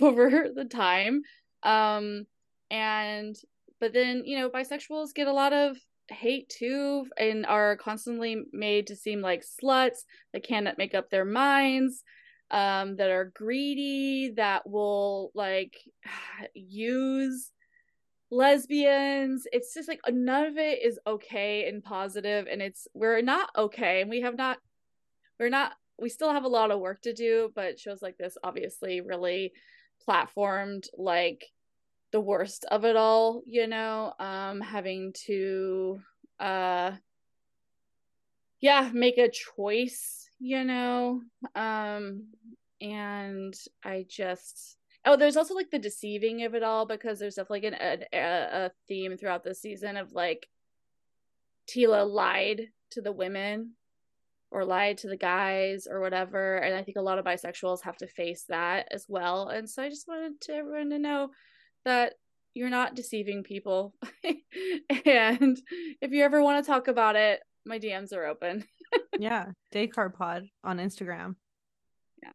[0.00, 1.22] over the time.
[1.62, 2.26] Um,
[2.70, 3.36] and
[3.80, 5.76] but then you know bisexuals get a lot of
[6.08, 11.24] hate too and are constantly made to seem like sluts that cannot make up their
[11.24, 12.02] minds
[12.50, 15.76] um that are greedy that will like
[16.54, 17.50] use
[18.34, 19.46] lesbians.
[19.52, 24.00] It's just like none of it is okay and positive and it's we're not okay
[24.00, 24.58] and we have not
[25.38, 28.36] we're not we still have a lot of work to do but shows like this
[28.42, 29.52] obviously really
[30.06, 31.46] platformed like
[32.10, 34.12] the worst of it all you know?
[34.18, 36.00] Um having to
[36.40, 36.92] uh
[38.60, 41.22] yeah make a choice you know?
[41.54, 42.24] Um
[42.80, 43.54] and
[43.84, 48.04] i just oh there's also like the deceiving of it all because there's definitely an,
[48.12, 50.48] a, a theme throughout the season of like
[51.70, 53.72] tila lied to the women
[54.50, 57.96] or lied to the guys or whatever and i think a lot of bisexuals have
[57.96, 61.30] to face that as well and so i just wanted to everyone to know
[61.84, 62.14] that
[62.54, 63.94] you're not deceiving people.
[65.06, 65.60] And
[66.00, 68.64] if you ever want to talk about it my dms are open.
[69.18, 71.34] Yeah Date Card Pod on instagram.
[72.22, 72.30] Yeah.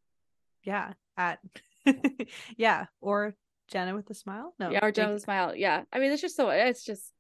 [0.64, 1.40] Yeah at
[2.58, 3.36] yeah or
[3.70, 6.22] jenna with a smile no yeah or jenna with a smile yeah i mean it's
[6.22, 7.14] just so it's just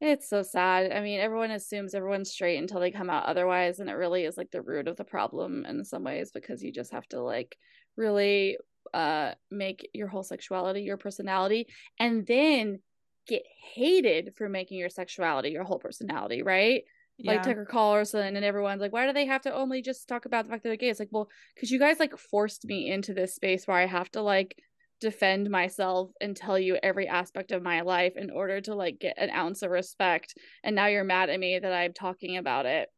[0.00, 0.92] it's so sad.
[0.92, 4.36] I mean, everyone assumes everyone's straight until they come out otherwise, and it really is
[4.36, 7.56] like the root of the problem in some ways because you just have to like
[7.96, 8.58] really
[8.92, 11.66] uh make your whole sexuality your personality
[11.98, 12.78] and then
[13.26, 13.42] get
[13.74, 16.84] hated for making your sexuality your whole personality, right?
[17.18, 17.32] Yeah.
[17.32, 20.44] Like Tucker Carlson and everyone's like, why do they have to only just talk about
[20.44, 20.90] the fact that they're gay?
[20.90, 24.10] It's like, well, because you guys like forced me into this space where I have
[24.12, 24.56] to like
[25.00, 29.18] defend myself and tell you every aspect of my life in order to like get
[29.18, 32.88] an ounce of respect and now you're mad at me that I'm talking about it.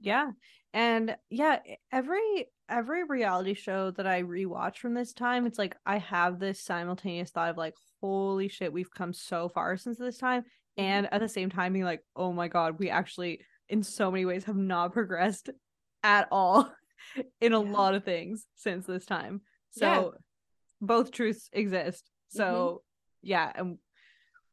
[0.00, 0.30] Yeah.
[0.74, 1.58] And yeah,
[1.90, 6.62] every every reality show that I rewatch from this time, it's like I have this
[6.62, 10.42] simultaneous thought of like, holy shit, we've come so far since this time.
[10.42, 10.82] Mm-hmm.
[10.84, 13.40] And at the same time being like, oh my god, we actually
[13.72, 15.50] in so many ways have not progressed
[16.04, 16.70] at all
[17.40, 17.70] in a yeah.
[17.70, 19.40] lot of things since this time.
[19.70, 20.18] So yeah
[20.82, 22.10] both truths exist.
[22.28, 22.76] So mm-hmm.
[23.22, 23.78] yeah, and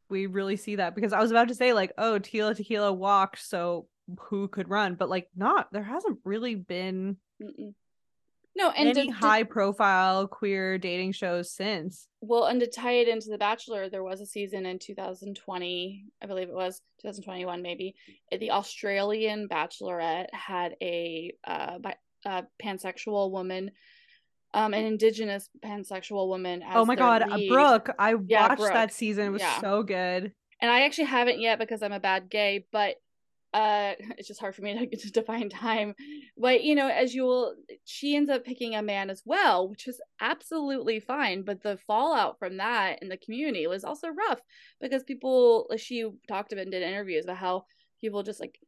[0.09, 3.41] we really see that because I was about to say like, oh, Tila Tequila walked,
[3.41, 3.87] so
[4.19, 4.95] who could run?
[4.95, 7.73] But like, not there hasn't really been Mm-mm.
[8.59, 12.07] No and any to, high to, profile queer dating shows since.
[12.21, 16.25] Well, and to tie it into The Bachelor, there was a season in 2020, I
[16.25, 17.95] believe it was 2021, maybe.
[18.31, 21.95] The Australian Bachelorette had a uh, bi-
[22.25, 23.71] uh pansexual woman
[24.53, 27.49] um an indigenous pansexual woman oh my god lead.
[27.49, 28.73] brooke i yeah, watched brooke.
[28.73, 29.61] that season it was yeah.
[29.61, 32.95] so good and i actually haven't yet because i'm a bad gay but
[33.53, 35.95] uh it's just hard for me to, to define time.
[36.37, 40.01] But you know as you'll she ends up picking a man as well which is
[40.21, 44.39] absolutely fine but the fallout from that in the community was also rough
[44.79, 47.65] because people she talked about and did interviews about how
[48.01, 48.59] people just like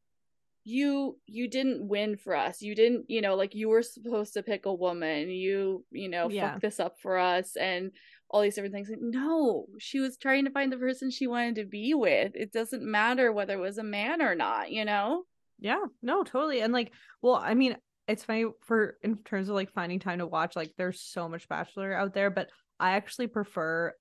[0.64, 2.62] you you didn't win for us.
[2.62, 5.30] You didn't you know like you were supposed to pick a woman.
[5.30, 6.54] You you know yeah.
[6.54, 7.56] fuck this up for us.
[7.56, 7.92] And
[8.32, 11.56] all these different things like, no she was trying to find the person she wanted
[11.56, 15.24] to be with it doesn't matter whether it was a man or not you know
[15.60, 17.78] yeah no totally and like well i mean
[18.08, 21.48] it's funny for in terms of like finding time to watch like there's so much
[21.48, 23.94] bachelor out there but i actually prefer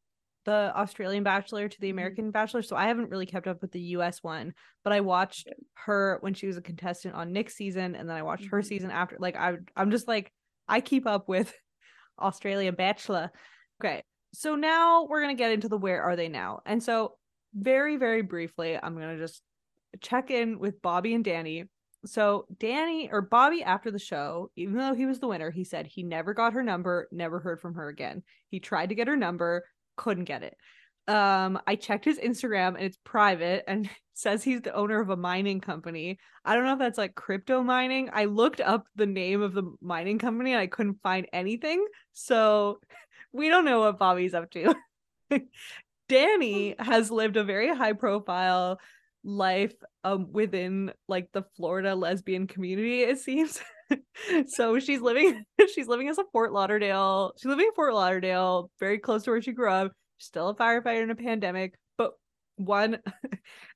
[0.46, 1.98] the Australian Bachelor to the mm-hmm.
[1.98, 4.54] American Bachelor, so I haven't really kept up with the US one,
[4.84, 8.22] but I watched her when she was a contestant on Nick's season and then I
[8.22, 8.56] watched mm-hmm.
[8.56, 10.32] her season after like I I'm just like
[10.66, 11.52] I keep up with
[12.18, 13.30] Australian Bachelor.
[13.82, 14.02] Okay.
[14.32, 16.60] So now we're going to get into the where are they now.
[16.66, 17.14] And so
[17.54, 19.42] very very briefly, I'm going to just
[20.00, 21.64] check in with Bobby and Danny.
[22.06, 25.86] So Danny or Bobby after the show, even though he was the winner, he said
[25.86, 28.22] he never got her number, never heard from her again.
[28.48, 29.64] He tried to get her number,
[29.96, 30.56] couldn't get it.
[31.08, 35.16] Um, I checked his Instagram and it's private and says he's the owner of a
[35.16, 36.18] mining company.
[36.44, 38.10] I don't know if that's like crypto mining.
[38.12, 41.84] I looked up the name of the mining company and I couldn't find anything.
[42.12, 42.80] So
[43.32, 44.74] we don't know what Bobby's up to.
[46.08, 48.80] Danny has lived a very high profile
[49.22, 53.60] life um within like the Florida lesbian community it seems.
[54.46, 57.32] so she's living she's living as a Fort Lauderdale.
[57.36, 59.92] She's living in Fort Lauderdale, very close to where she grew up.
[60.18, 62.12] Still a firefighter in a pandemic, but
[62.56, 62.98] one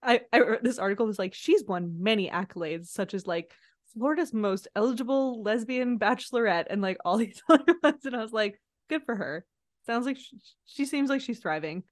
[0.03, 3.53] I, I read this article was like she's won many accolades, such as like
[3.95, 8.05] Florida's most eligible lesbian bachelorette and like all these other ones.
[8.05, 9.45] And I was like, good for her.
[9.87, 11.83] Sounds like she, she seems like she's thriving.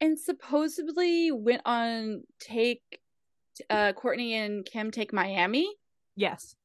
[0.00, 2.82] And supposedly went on take
[3.70, 5.72] uh Kourtney and Kim take Miami.
[6.14, 6.56] Yes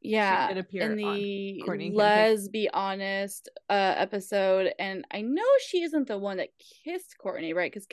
[0.00, 5.42] Yeah, she did appear in the Kim Let's Be Honest uh, episode, and I know
[5.66, 6.50] she isn't the one that
[6.84, 7.72] kissed Kourtney, right?
[7.72, 7.86] Because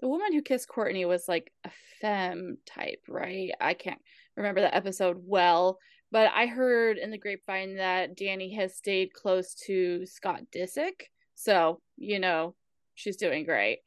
[0.00, 3.52] the woman who kissed Kourtney was like a femme type, right?
[3.60, 4.00] I can't
[4.36, 5.78] remember that episode well,
[6.14, 11.80] but I heard in the grapevine that Danny has stayed close to Scott Disick, so
[11.96, 12.54] you know
[12.94, 13.80] she's doing great.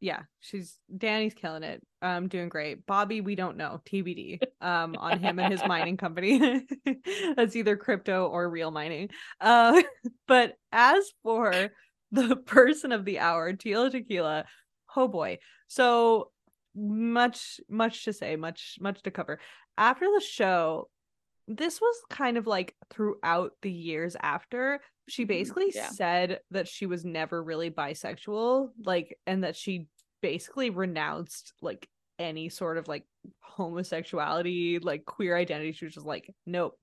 [0.00, 1.82] yeah, she's Danny's killing it.
[2.02, 2.86] Um, doing great.
[2.86, 3.80] Bobby, we don't know.
[3.84, 4.38] TBD.
[4.60, 6.64] Um, on him and his mining company.
[7.36, 9.08] That's either crypto or real mining.
[9.40, 9.82] Uh,
[10.28, 11.70] but as for
[12.12, 14.44] the person of the hour, Tila Tequila,
[14.94, 15.38] oh boy.
[15.66, 16.30] So
[16.76, 19.40] much, much to say, much, much to cover.
[19.76, 20.88] After the show,
[21.48, 25.88] this was kind of like throughout the years after she basically yeah.
[25.90, 29.86] said that she was never really bisexual like and that she
[30.22, 31.88] basically renounced like
[32.18, 33.04] any sort of like
[33.40, 36.76] homosexuality like queer identity she was just like nope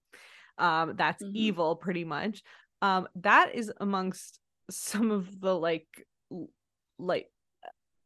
[0.58, 1.32] um that's Mhm.
[1.34, 2.44] evil pretty much
[2.82, 4.40] um that is amongst
[4.70, 5.88] some of the like
[6.98, 7.28] like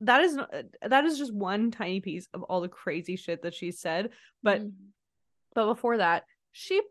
[0.02, 0.40] that is
[0.82, 4.10] that is just one tiny piece of all the crazy shit that she said
[4.42, 4.72] but Mhm.
[5.54, 6.82] but before that, she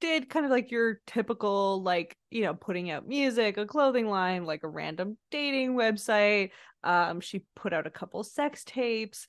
[0.00, 4.44] did kind of like your typical, like, you know, putting out music, a clothing line,
[4.44, 6.50] like a random dating website.
[6.82, 9.26] Um, she put out a couple sex tapes.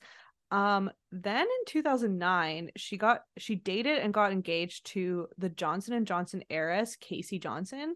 [0.50, 6.06] Um, then in 2009, she got she dated and got engaged to the Johnson and
[6.06, 7.94] Johnson heiress, Casey Johnson.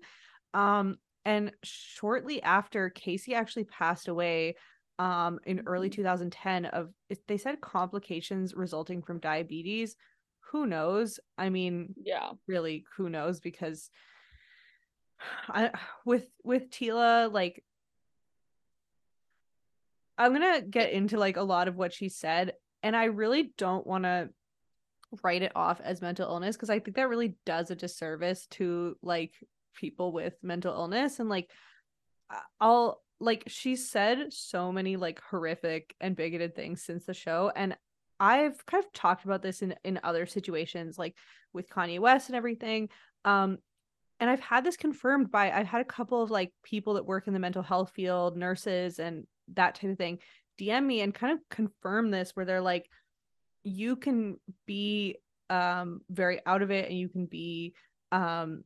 [0.54, 4.56] Um, and shortly after, Casey actually passed away
[4.98, 6.90] um in early 2010 of
[7.26, 9.96] they said complications resulting from diabetes
[10.52, 11.20] who knows?
[11.38, 13.40] I mean yeah, really who knows?
[13.40, 13.90] Because
[15.48, 15.70] i
[16.04, 17.64] with with tila like
[20.18, 23.86] i'm gonna get into like a lot of what she said and i really don't
[23.86, 24.28] want to
[25.22, 28.96] write it off as mental illness because i think that really does a disservice to
[29.02, 29.32] like
[29.74, 31.50] people with mental illness and like
[32.60, 37.76] i'll like she said so many like horrific and bigoted things since the show and
[38.20, 41.16] i've kind of talked about this in in other situations like
[41.52, 42.88] with kanye west and everything
[43.24, 43.58] um
[44.20, 47.26] and i've had this confirmed by i've had a couple of like people that work
[47.26, 50.18] in the mental health field nurses and that type of thing
[50.60, 52.88] dm me and kind of confirm this where they're like
[53.64, 55.16] you can be
[55.48, 57.74] um very out of it and you can be
[58.12, 58.62] um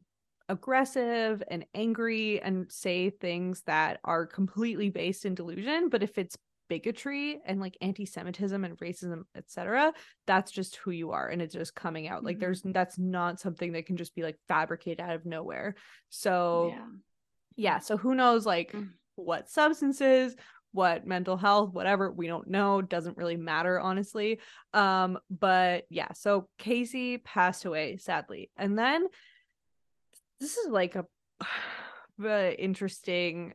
[0.48, 6.36] aggressive and angry and say things that are completely based in delusion but if it's
[6.68, 9.92] bigotry and like anti-semitism and racism etc
[10.26, 12.40] that's just who you are and it's just coming out like Mhm.
[12.40, 15.74] there's that's not something that can just be like fabricated out of nowhere
[16.08, 16.86] so yeah.
[17.56, 18.90] yeah so who knows like Mm.
[19.16, 20.34] what substances
[20.72, 24.40] what mental health whatever we don't know doesn't really matter honestly
[24.72, 29.06] um but yeah so casey passed away sadly and then
[30.40, 31.06] this is like a
[32.58, 33.54] interesting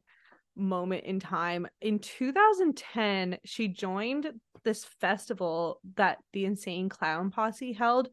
[0.59, 4.31] moment in time in 2010 she joined
[4.63, 8.09] this festival that the insane clown posse held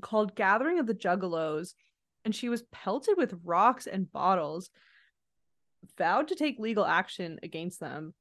[0.00, 1.74] called gathering of the juggalos
[2.24, 4.70] and she was pelted with rocks and bottles
[5.98, 8.14] vowed to take legal action against them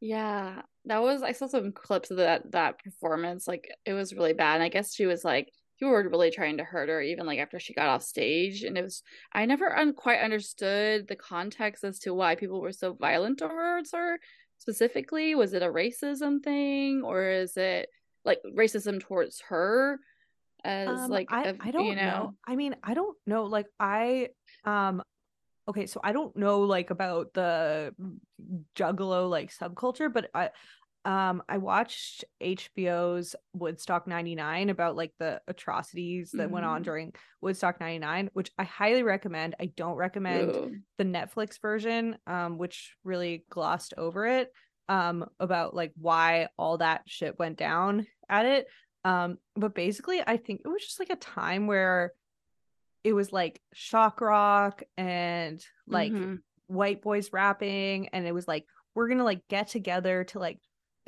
[0.00, 3.48] Yeah, that was I saw some clips of that that performance.
[3.48, 4.54] Like it was really bad.
[4.54, 7.38] And I guess she was like people were really trying to hurt her even like
[7.38, 8.62] after she got off stage.
[8.62, 9.02] And it was
[9.32, 13.92] I never un- quite understood the context as to why people were so violent towards
[13.92, 14.18] her
[14.58, 15.34] specifically.
[15.34, 17.88] Was it a racism thing or is it
[18.24, 20.00] like racism towards her
[20.64, 22.02] as Um, like I, a- I don't you know.
[22.02, 22.34] know?
[22.46, 23.44] I mean, I don't know.
[23.44, 24.28] Like I
[24.64, 25.02] um
[25.68, 27.94] okay, so I don't know like about the
[28.74, 30.50] juggalo like subculture, but I
[31.08, 36.84] um I watched HBO's Woodstock 99 about like the atrocities that went on Mhm.
[36.84, 39.54] during Woodstock 99, which I highly recommend.
[39.58, 40.54] I don't recommend
[40.98, 44.52] the Netflix version, um, which really glossed over it,
[44.90, 48.66] um, about like why all that shit went down at it.
[49.04, 52.12] Um, but basically, I think it was just like a time where
[53.02, 56.42] it was like shock rock and like Mhm.
[56.66, 60.58] white boys rapping, and it was like we're gonna like get together to like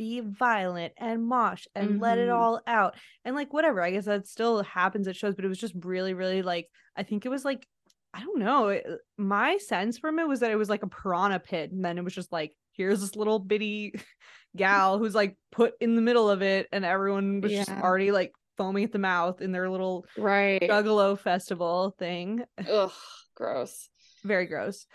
[0.01, 2.35] be violent and mosh and let it Mhm.
[2.35, 3.83] all out and like whatever.
[3.83, 7.03] I guess that still happens at shows, but it was just really, really like I
[7.03, 7.67] think it was like
[8.15, 8.69] I don't know.
[8.69, 8.87] It,
[9.19, 12.03] my sense from it was that it was like a piranha pit, and then it
[12.03, 13.93] was just like, here's this little bitty
[14.57, 18.33] gal who's like put in the middle of it, and everyone was just already like
[18.57, 20.63] foaming at the mouth in their little right.
[20.63, 22.43] juggalo festival thing.
[22.69, 22.91] Ugh,
[23.37, 23.89] gross.
[24.25, 24.87] Very gross.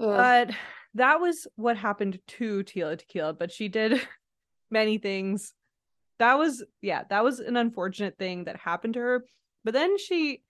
[0.00, 0.06] Ugh.
[0.06, 0.50] But
[0.94, 4.00] that was what happened to Tila Tequila, but she did
[4.70, 5.52] many things.
[6.18, 9.24] That was yeah, that was an unfortunate thing that happened to her.
[9.64, 10.42] But then she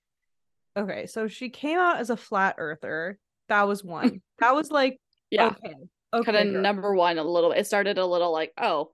[0.77, 3.19] okay, so she came out as a flat earther.
[3.49, 4.23] That was one.
[4.39, 4.99] that was like
[5.31, 5.47] Yeah.
[5.47, 5.75] okay.
[6.15, 6.33] Okay.
[6.33, 6.63] kind of girl.
[6.63, 8.93] number one a little it started a little like oh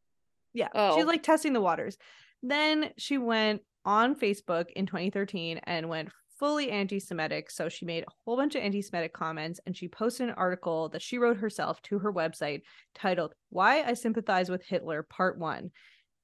[0.53, 0.69] Yeah.
[0.75, 0.97] Oh.
[0.97, 1.97] She's like testing the waters.
[2.43, 6.11] Then she went on Facebook in 2013 and went
[6.45, 7.51] fully anti Semitic.
[7.51, 10.91] So she made a whole bunch of anti Semitic comments and she posted an article
[10.91, 12.61] that she wrote herself to her website
[12.95, 15.71] titled Why I Sympathize with Hitler, Part One,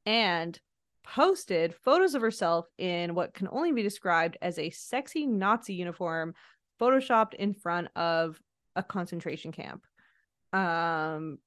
[0.04, 0.60] and
[1.04, 6.34] posted photos of herself in what can only be described as a sexy Nazi uniform
[6.78, 8.38] photoshopped in front of
[8.76, 9.86] a concentration camp.
[10.52, 11.38] Um,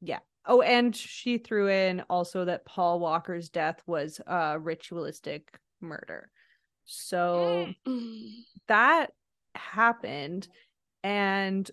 [0.00, 0.20] yeah.
[0.46, 6.30] Oh, and she threw in also that Paul Walker's death was a ritualistic murder.
[6.84, 7.76] So mm.
[7.86, 8.28] Mm.
[8.68, 9.10] that
[9.54, 10.48] happened.
[11.02, 11.70] And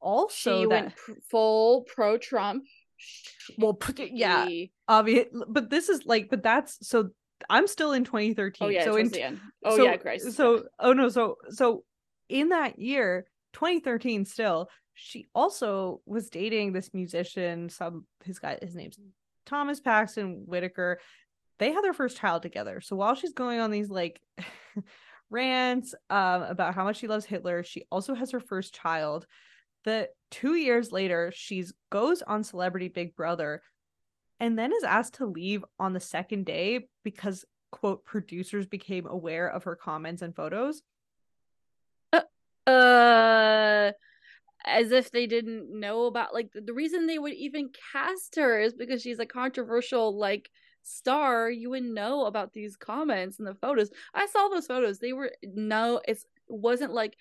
[0.00, 2.64] also she that went pr- full pro Trump.
[3.58, 4.48] well put it- yeah,
[4.88, 7.10] obvious but this is like but that's so
[7.50, 8.66] I'm still in 2013.
[8.66, 8.84] Oh yeah.
[8.84, 9.40] so in the end.
[9.64, 10.34] Oh so, yeah, Grace.
[10.34, 11.84] So oh no, so so
[12.28, 18.74] in that year, 2013 still, she also was dating this musician, some his guy his
[18.74, 18.98] name's
[19.46, 21.00] Thomas Paxton Whitaker.
[21.58, 22.80] They had their first child together.
[22.80, 24.20] So while she's going on these like
[25.30, 29.26] rants um about how much she loves Hitler, she also has her first child.
[29.84, 33.62] The two years later, she's goes on Celebrity Big Brother
[34.40, 39.48] and then is asked to leave on the second day because quote producers became aware
[39.48, 40.82] of her comments and photos
[42.66, 43.90] uh
[44.66, 48.72] as if they didn't know about like the reason they would even cast her is
[48.72, 50.50] because she's a controversial like
[50.84, 53.90] star you would know about these comments and the photos.
[54.14, 54.98] I saw those photos.
[54.98, 57.16] They were no it's wasn't like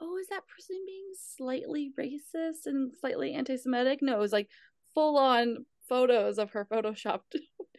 [0.00, 4.00] oh is that person being slightly racist and slightly anti-semitic?
[4.00, 4.48] No it was like
[4.94, 7.36] full on photos of her photoshopped.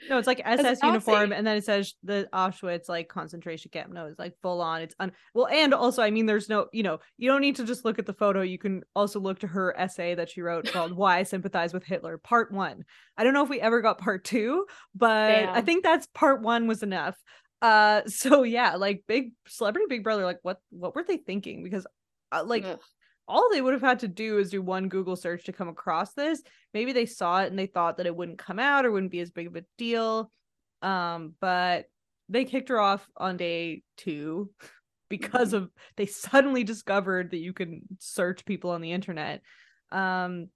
[0.10, 1.38] No it's like ss uniform Nazi.
[1.38, 3.92] and then it says the auschwitz like concentration camp.
[3.92, 4.82] No it's like full on.
[4.82, 7.66] It's un well and also i mean there's no you know you don't need to
[7.66, 8.42] just look at the photo.
[8.42, 11.84] You can also look to her essay that she wrote called why i sympathize with
[11.84, 12.84] hitler part one.
[13.18, 14.66] I don't know if we ever got part two
[14.96, 17.16] but i think that's part one was enough.
[17.62, 21.64] Uh so yeah like big celebrity big brother like what what were they thinking?
[21.64, 21.86] Because
[22.32, 22.80] uh, like Ugh.
[23.30, 26.14] All they would have had to do is do one Google search to come across
[26.14, 26.42] this.
[26.74, 29.20] Maybe they saw it and they thought that it wouldn't come out or wouldn't be
[29.20, 30.32] as big of a deal.
[30.82, 31.86] Um, but
[32.28, 34.50] they kicked her off on day two
[35.10, 39.42] because of they suddenly discovered that you can search people on the internet.
[39.92, 40.48] Um,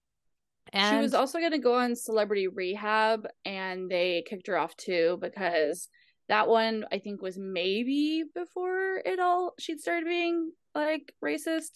[0.72, 4.76] and she was also going to go on celebrity rehab and they kicked her off
[4.78, 5.90] too because
[6.30, 11.72] that one i think was maybe before it all she'd started being like racist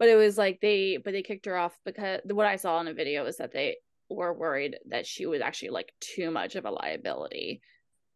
[0.00, 2.88] but it was like they but they kicked her off because what i saw in
[2.88, 3.76] a video is that they
[4.08, 7.60] were worried that she was actually like too much of a liability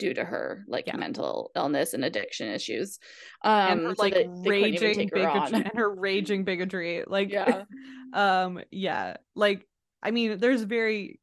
[0.01, 0.97] due to her like Yeah.
[0.97, 2.98] mental illness and addiction issues
[3.44, 4.15] and um her, so like
[4.48, 7.05] raging bigotry and her raging bigotry.
[7.06, 7.62] Like Yeah.
[8.12, 9.66] um yeah like
[10.02, 11.20] i mean there's very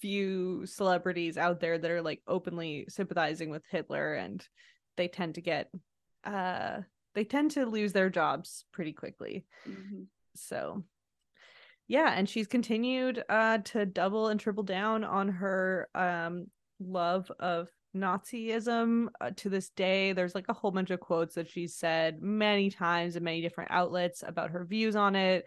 [0.00, 4.46] few celebrities out there that are like openly sympathizing with hitler and
[4.96, 5.70] they tend to get
[6.24, 6.80] uh
[7.16, 9.44] they tend to lose their jobs pretty quickly.
[9.68, 10.06] Mhm.
[10.36, 10.84] so
[11.88, 16.46] yeah and she's continued uh to double and triple down on her um
[16.78, 20.12] love of nazism uh, to this day.
[20.12, 23.70] There's like a whole bunch of quotes that she's said many times in many different
[23.70, 25.46] outlets about her views on it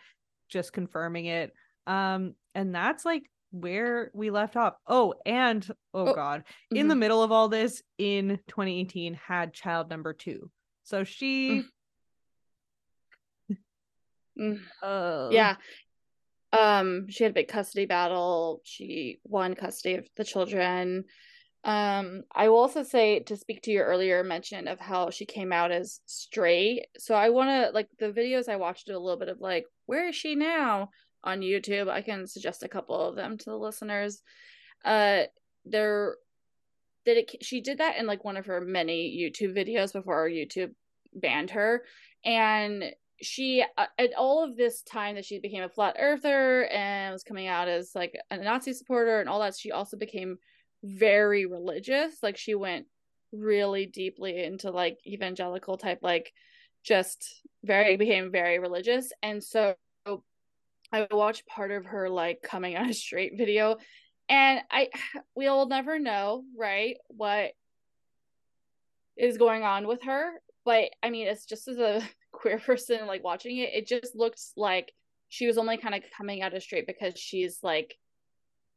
[0.50, 1.54] just confirming it.
[1.86, 4.74] Um and that's like where we left off.
[4.88, 6.90] Oh and oh, Oh, god in mhm.
[6.90, 10.50] the middle of all this in 2018 had child number two
[10.90, 11.64] so she
[14.40, 14.60] Mm.
[14.82, 15.56] uh yeah.
[16.54, 18.62] Um she had a big custody battle.
[18.64, 21.04] She won custody of the children.
[21.66, 25.52] Um i will also say to speak to your earlier mention of how she came
[25.52, 26.86] out as straight.
[26.98, 30.08] So i want to like the videos i watched a little bit of like where
[30.08, 30.90] is she now
[31.22, 31.90] on youtube?
[31.90, 34.22] I can suggest a couple of them to the listeners.
[34.86, 35.24] Uh
[35.66, 36.16] there
[37.14, 40.72] did it she did that in like one of her many youtube videos before youtube
[41.14, 41.84] banned her.
[42.24, 42.84] And
[43.22, 47.24] she uh, at all of this time that she became a flat earther and was
[47.24, 50.38] coming out as like a nazi supporter and all that she also became
[50.84, 52.24] very religious.
[52.24, 52.86] Like she went
[53.32, 56.34] really deeply into like evangelical type like
[56.84, 59.12] just very became very religious.
[59.22, 59.76] And so
[60.92, 63.78] i watched part of her like coming out straight video
[64.30, 64.88] and i
[65.36, 67.52] we'll never know right what
[69.18, 70.32] is going on with her
[70.66, 72.02] but i mean it's just as a
[72.32, 74.94] queer person like watching it it just looks like
[75.28, 77.96] she was only kind of coming out as straight because she's like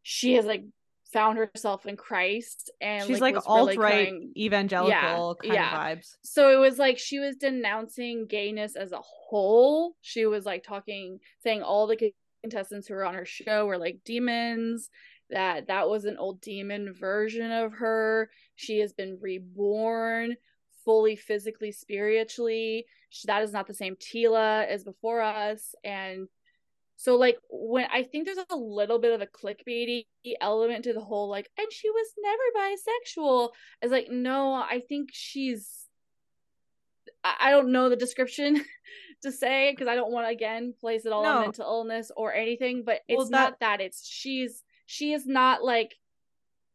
[0.03, 0.65] she has like
[1.13, 5.93] found herself in Christ and she's like, like, alt right crying- evangelical kind yeah.
[5.93, 6.17] of vibes.
[6.23, 9.95] so it was like she was denouncing gayness as a whole.
[10.01, 12.13] She was like talking, saying all the
[12.43, 14.89] contestants who were on her show were like demons.
[15.33, 18.31] That that was an old demon version of her.
[18.55, 20.37] She has been reborn,
[20.85, 22.87] fully physically, spiritually.
[23.09, 26.29] She, that is not the same Tila as before us, and
[26.97, 30.05] so like when I think there's a little bit of a clickbaity
[30.41, 33.51] element to the whole like, and she was never bisexual.
[33.81, 35.87] It's like no, I think she's
[37.25, 38.63] I I don't know the description
[39.23, 41.31] to say because I don't want to again place it all No.
[41.37, 44.63] on mental illness or anything, but it's Well, not that it's she's
[44.93, 45.95] she is not like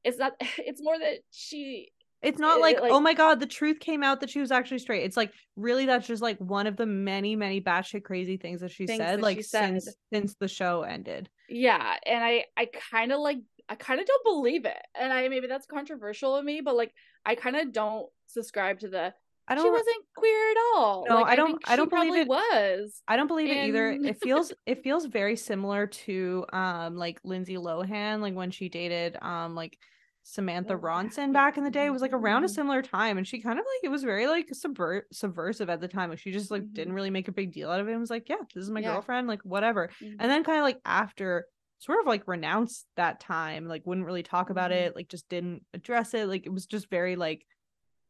[0.03, 1.89] it's not it's more that she
[2.23, 4.39] It's not it- like, it, like- oh my god, the truth came out that she
[4.39, 5.03] was actually straight.
[5.03, 8.71] It's like really that's just like one of the many, many batshit crazy things that
[8.71, 9.81] she said, that like she said.
[9.83, 11.29] since since the show ended.
[11.47, 13.37] yeah, and I I kind of like
[13.69, 16.91] I kind of don't believe it, and I maybe that's controversial of me, but like
[17.23, 19.13] I kind of don't subscribe to the
[19.49, 21.05] I don't she wasn't queer at all.
[21.07, 22.27] No, Like, I don't- think I don't she believe it.
[22.27, 23.91] Was I don't believe it either.
[23.91, 29.17] It feels it feels very similar to um like Lindsay Lohan, like when she dated
[29.21, 29.77] um like
[30.23, 31.85] Samantha Oh, Ronson back in the day.
[31.85, 32.55] It was like around a Mhm.
[32.55, 35.87] similar time, and she kind of like it was very like subvert subversive at the
[35.87, 36.09] time.
[36.09, 36.73] Like she just like Mhm.
[36.73, 37.91] didn't really make a big deal out of it.
[37.91, 38.91] and was like, yeah, this is my Yeah.
[38.91, 39.89] girlfriend, like whatever.
[40.01, 40.17] Mhm.
[40.19, 41.47] And then kind of like after
[41.79, 44.75] sort of like renounced that time, like wouldn't really talk about Mhm.
[44.87, 46.27] it, like just didn't address it.
[46.27, 47.45] Like it was just very like,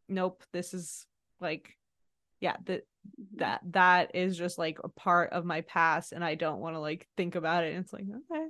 [0.10, 1.06] nope, this is
[1.40, 1.76] like,
[2.40, 3.38] yeah, that Mhm.
[3.40, 6.80] that that is just like a part of my past and I don't want to
[6.80, 7.74] like think about it.
[7.74, 8.48] And it's like, okay.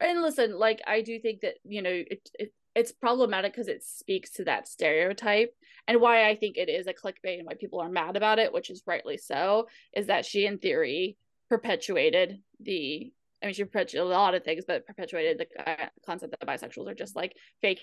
[0.00, 3.84] and listen like i do think that you know it, it it's problematic because it
[3.84, 5.54] speaks to that stereotype
[5.86, 8.52] and why i think it is a clickbait and why people are mad about it
[8.52, 11.16] which is rightly so is that she in theory
[11.48, 13.12] perpetuated the
[13.42, 16.88] i mean she perpetuated a lot of things but perpetuated the uh, concept that bisexuals
[16.88, 17.80] are just like fake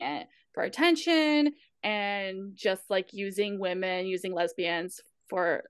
[0.00, 1.52] eh, for attention
[1.82, 5.64] and just like using women using lesbians for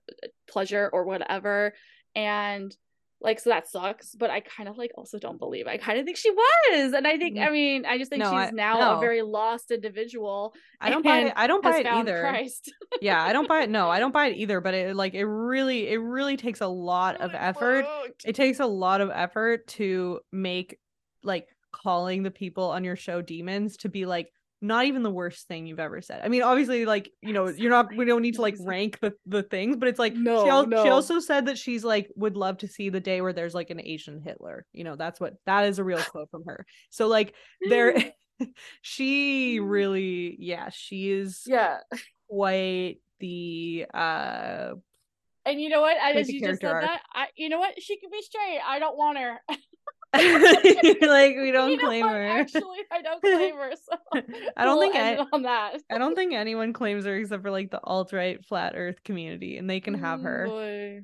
[0.49, 1.73] pleasure or whatever
[2.15, 2.75] and
[3.19, 6.05] like so that sucks but i kind of like also don't believe i kind of
[6.05, 8.79] think she was and i think i mean i just think No, she's I- now
[8.79, 8.97] no.
[8.97, 11.33] a very lost individual I don't buy it.
[11.35, 12.19] I don't buy it either.
[12.21, 12.71] christ
[13.01, 13.69] yeah, I don't buy it.
[13.71, 14.61] No, I don't buy it either.
[14.61, 17.85] But it like it really, it really takes a lot of effort.
[18.23, 20.77] It takes a lot of effort to make
[21.23, 21.47] like
[21.83, 25.67] calling the people on your show demons to be like not even the worst thing
[25.67, 26.21] you've ever said.
[26.23, 27.95] I mean, obviously, like you know, you're not.
[27.95, 30.65] We don't need to like rank the the things, but it's like No, she, al-
[30.83, 33.69] she also said that she's like would love to see the day where there's like
[33.69, 34.65] an Asian Hitler.
[34.73, 36.65] You know, that's what that is a real quote from her.
[36.89, 37.35] So like
[37.69, 37.93] there,
[38.81, 41.79] she really, yeah, she is yeah
[42.29, 44.73] quite the uh
[45.45, 46.83] and you know what Like as you just said arc.
[46.83, 49.39] that i you know what she can be straight i don't want her
[50.13, 52.27] like we don't You know claim her.
[52.29, 53.97] actually i don't claim her so
[54.57, 57.51] I don't we'll think I- on that I don't think anyone claims her except for
[57.51, 60.47] like the alt right flat earth community and they can have Mm, her.
[60.47, 61.01] boy.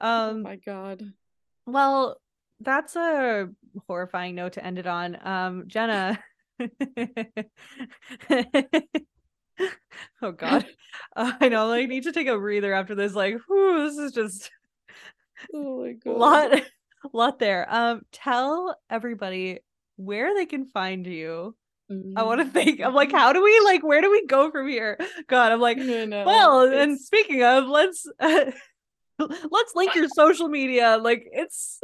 [0.00, 1.02] Oh Um my god
[1.66, 2.20] well
[2.60, 3.48] that's a
[3.86, 5.16] horrifying note to end it on.
[5.22, 6.18] Um Jenna
[10.22, 10.66] Oh god.
[11.16, 13.98] Uh, I know like, I need to take a breather after this like whew, this
[13.98, 14.50] is just
[15.54, 16.62] oh my a god lot
[17.14, 17.66] lot there.
[17.68, 19.60] Um tell everybody
[19.96, 21.54] where they can find you.
[22.16, 22.82] I want to think.
[22.82, 23.82] I'm like, how do we like?
[23.82, 24.98] Where do we go from here?
[25.26, 26.62] God, I'm like, I know, well.
[26.70, 30.98] And speaking of, let's let's link your social media.
[31.00, 31.80] Like, it's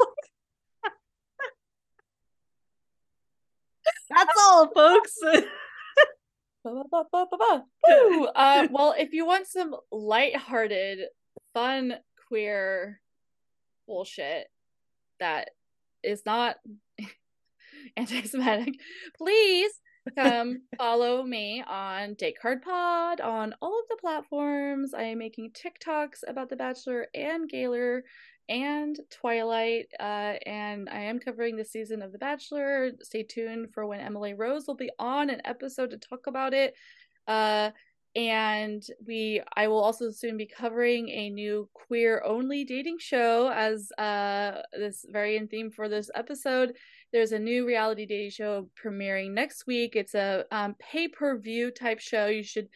[4.11, 5.17] that's all, folks.
[8.35, 11.01] Uh, well, if you want some lighthearted,
[11.53, 11.95] fun,
[12.29, 13.01] queer
[13.87, 14.49] bullshit
[15.21, 15.51] that
[16.03, 16.57] is not
[17.97, 18.75] anti-Semitic,
[19.17, 19.73] please
[20.17, 24.95] come follow me on Date Card Pod on all of the platforms.
[24.95, 28.05] I am making TikToks about The Bachelor and Gaylor
[28.49, 32.91] and Twilight, uh, and I am covering the season of The Bachelor.
[33.03, 36.75] Stay tuned for when Emily Rose will be on an episode to talk about it.
[37.27, 37.71] Uh,
[38.17, 44.63] and we, I will also soon be covering a new queer-only dating show as uh
[44.73, 46.77] this very in theme for this episode.
[47.13, 49.97] There's a new reality dating show premiering next week.
[49.97, 52.27] It's a um, pay-per-view type show.
[52.27, 52.69] You should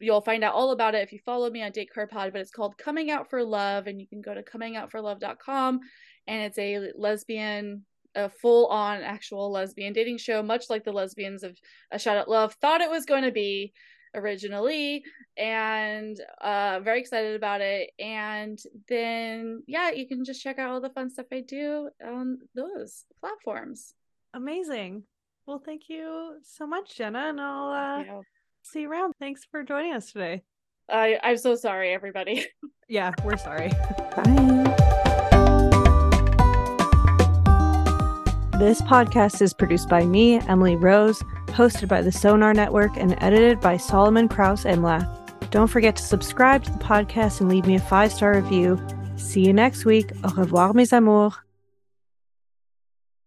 [0.00, 2.40] you'll find out all about it if you follow me on Date Card Pod, but
[2.40, 5.80] it's called Coming Out for Love, and you can go to comingoutforlove.com
[6.26, 7.84] and it's a lesbian
[8.16, 11.56] a full on actual lesbian dating show, much like the lesbians of
[11.92, 13.72] A Shot at Love thought it was going to be
[14.14, 15.02] originally
[15.36, 18.58] and uh very excited about it and
[18.88, 23.04] then yeah you can just check out all the fun stuff i do on those
[23.20, 23.94] platforms
[24.34, 25.02] Amazing.
[25.46, 28.22] Well, thank you so much, Jenna, and I'll uh,
[28.62, 29.14] see you around.
[29.18, 30.42] Thanks for joining us today.
[30.88, 32.46] I I'm so sorry, everybody.
[32.88, 33.70] yeah, we're sorry.
[34.16, 34.69] Bye.
[38.60, 43.58] This podcast is produced by me, Emily Rose, hosted by the Sonar Network, and edited
[43.58, 45.08] by Solomon Kraus Imlath.
[45.50, 48.78] Don't forget to subscribe to the podcast and leave me a five star review.
[49.16, 50.12] See you next week.
[50.24, 51.32] Au revoir, mes amours.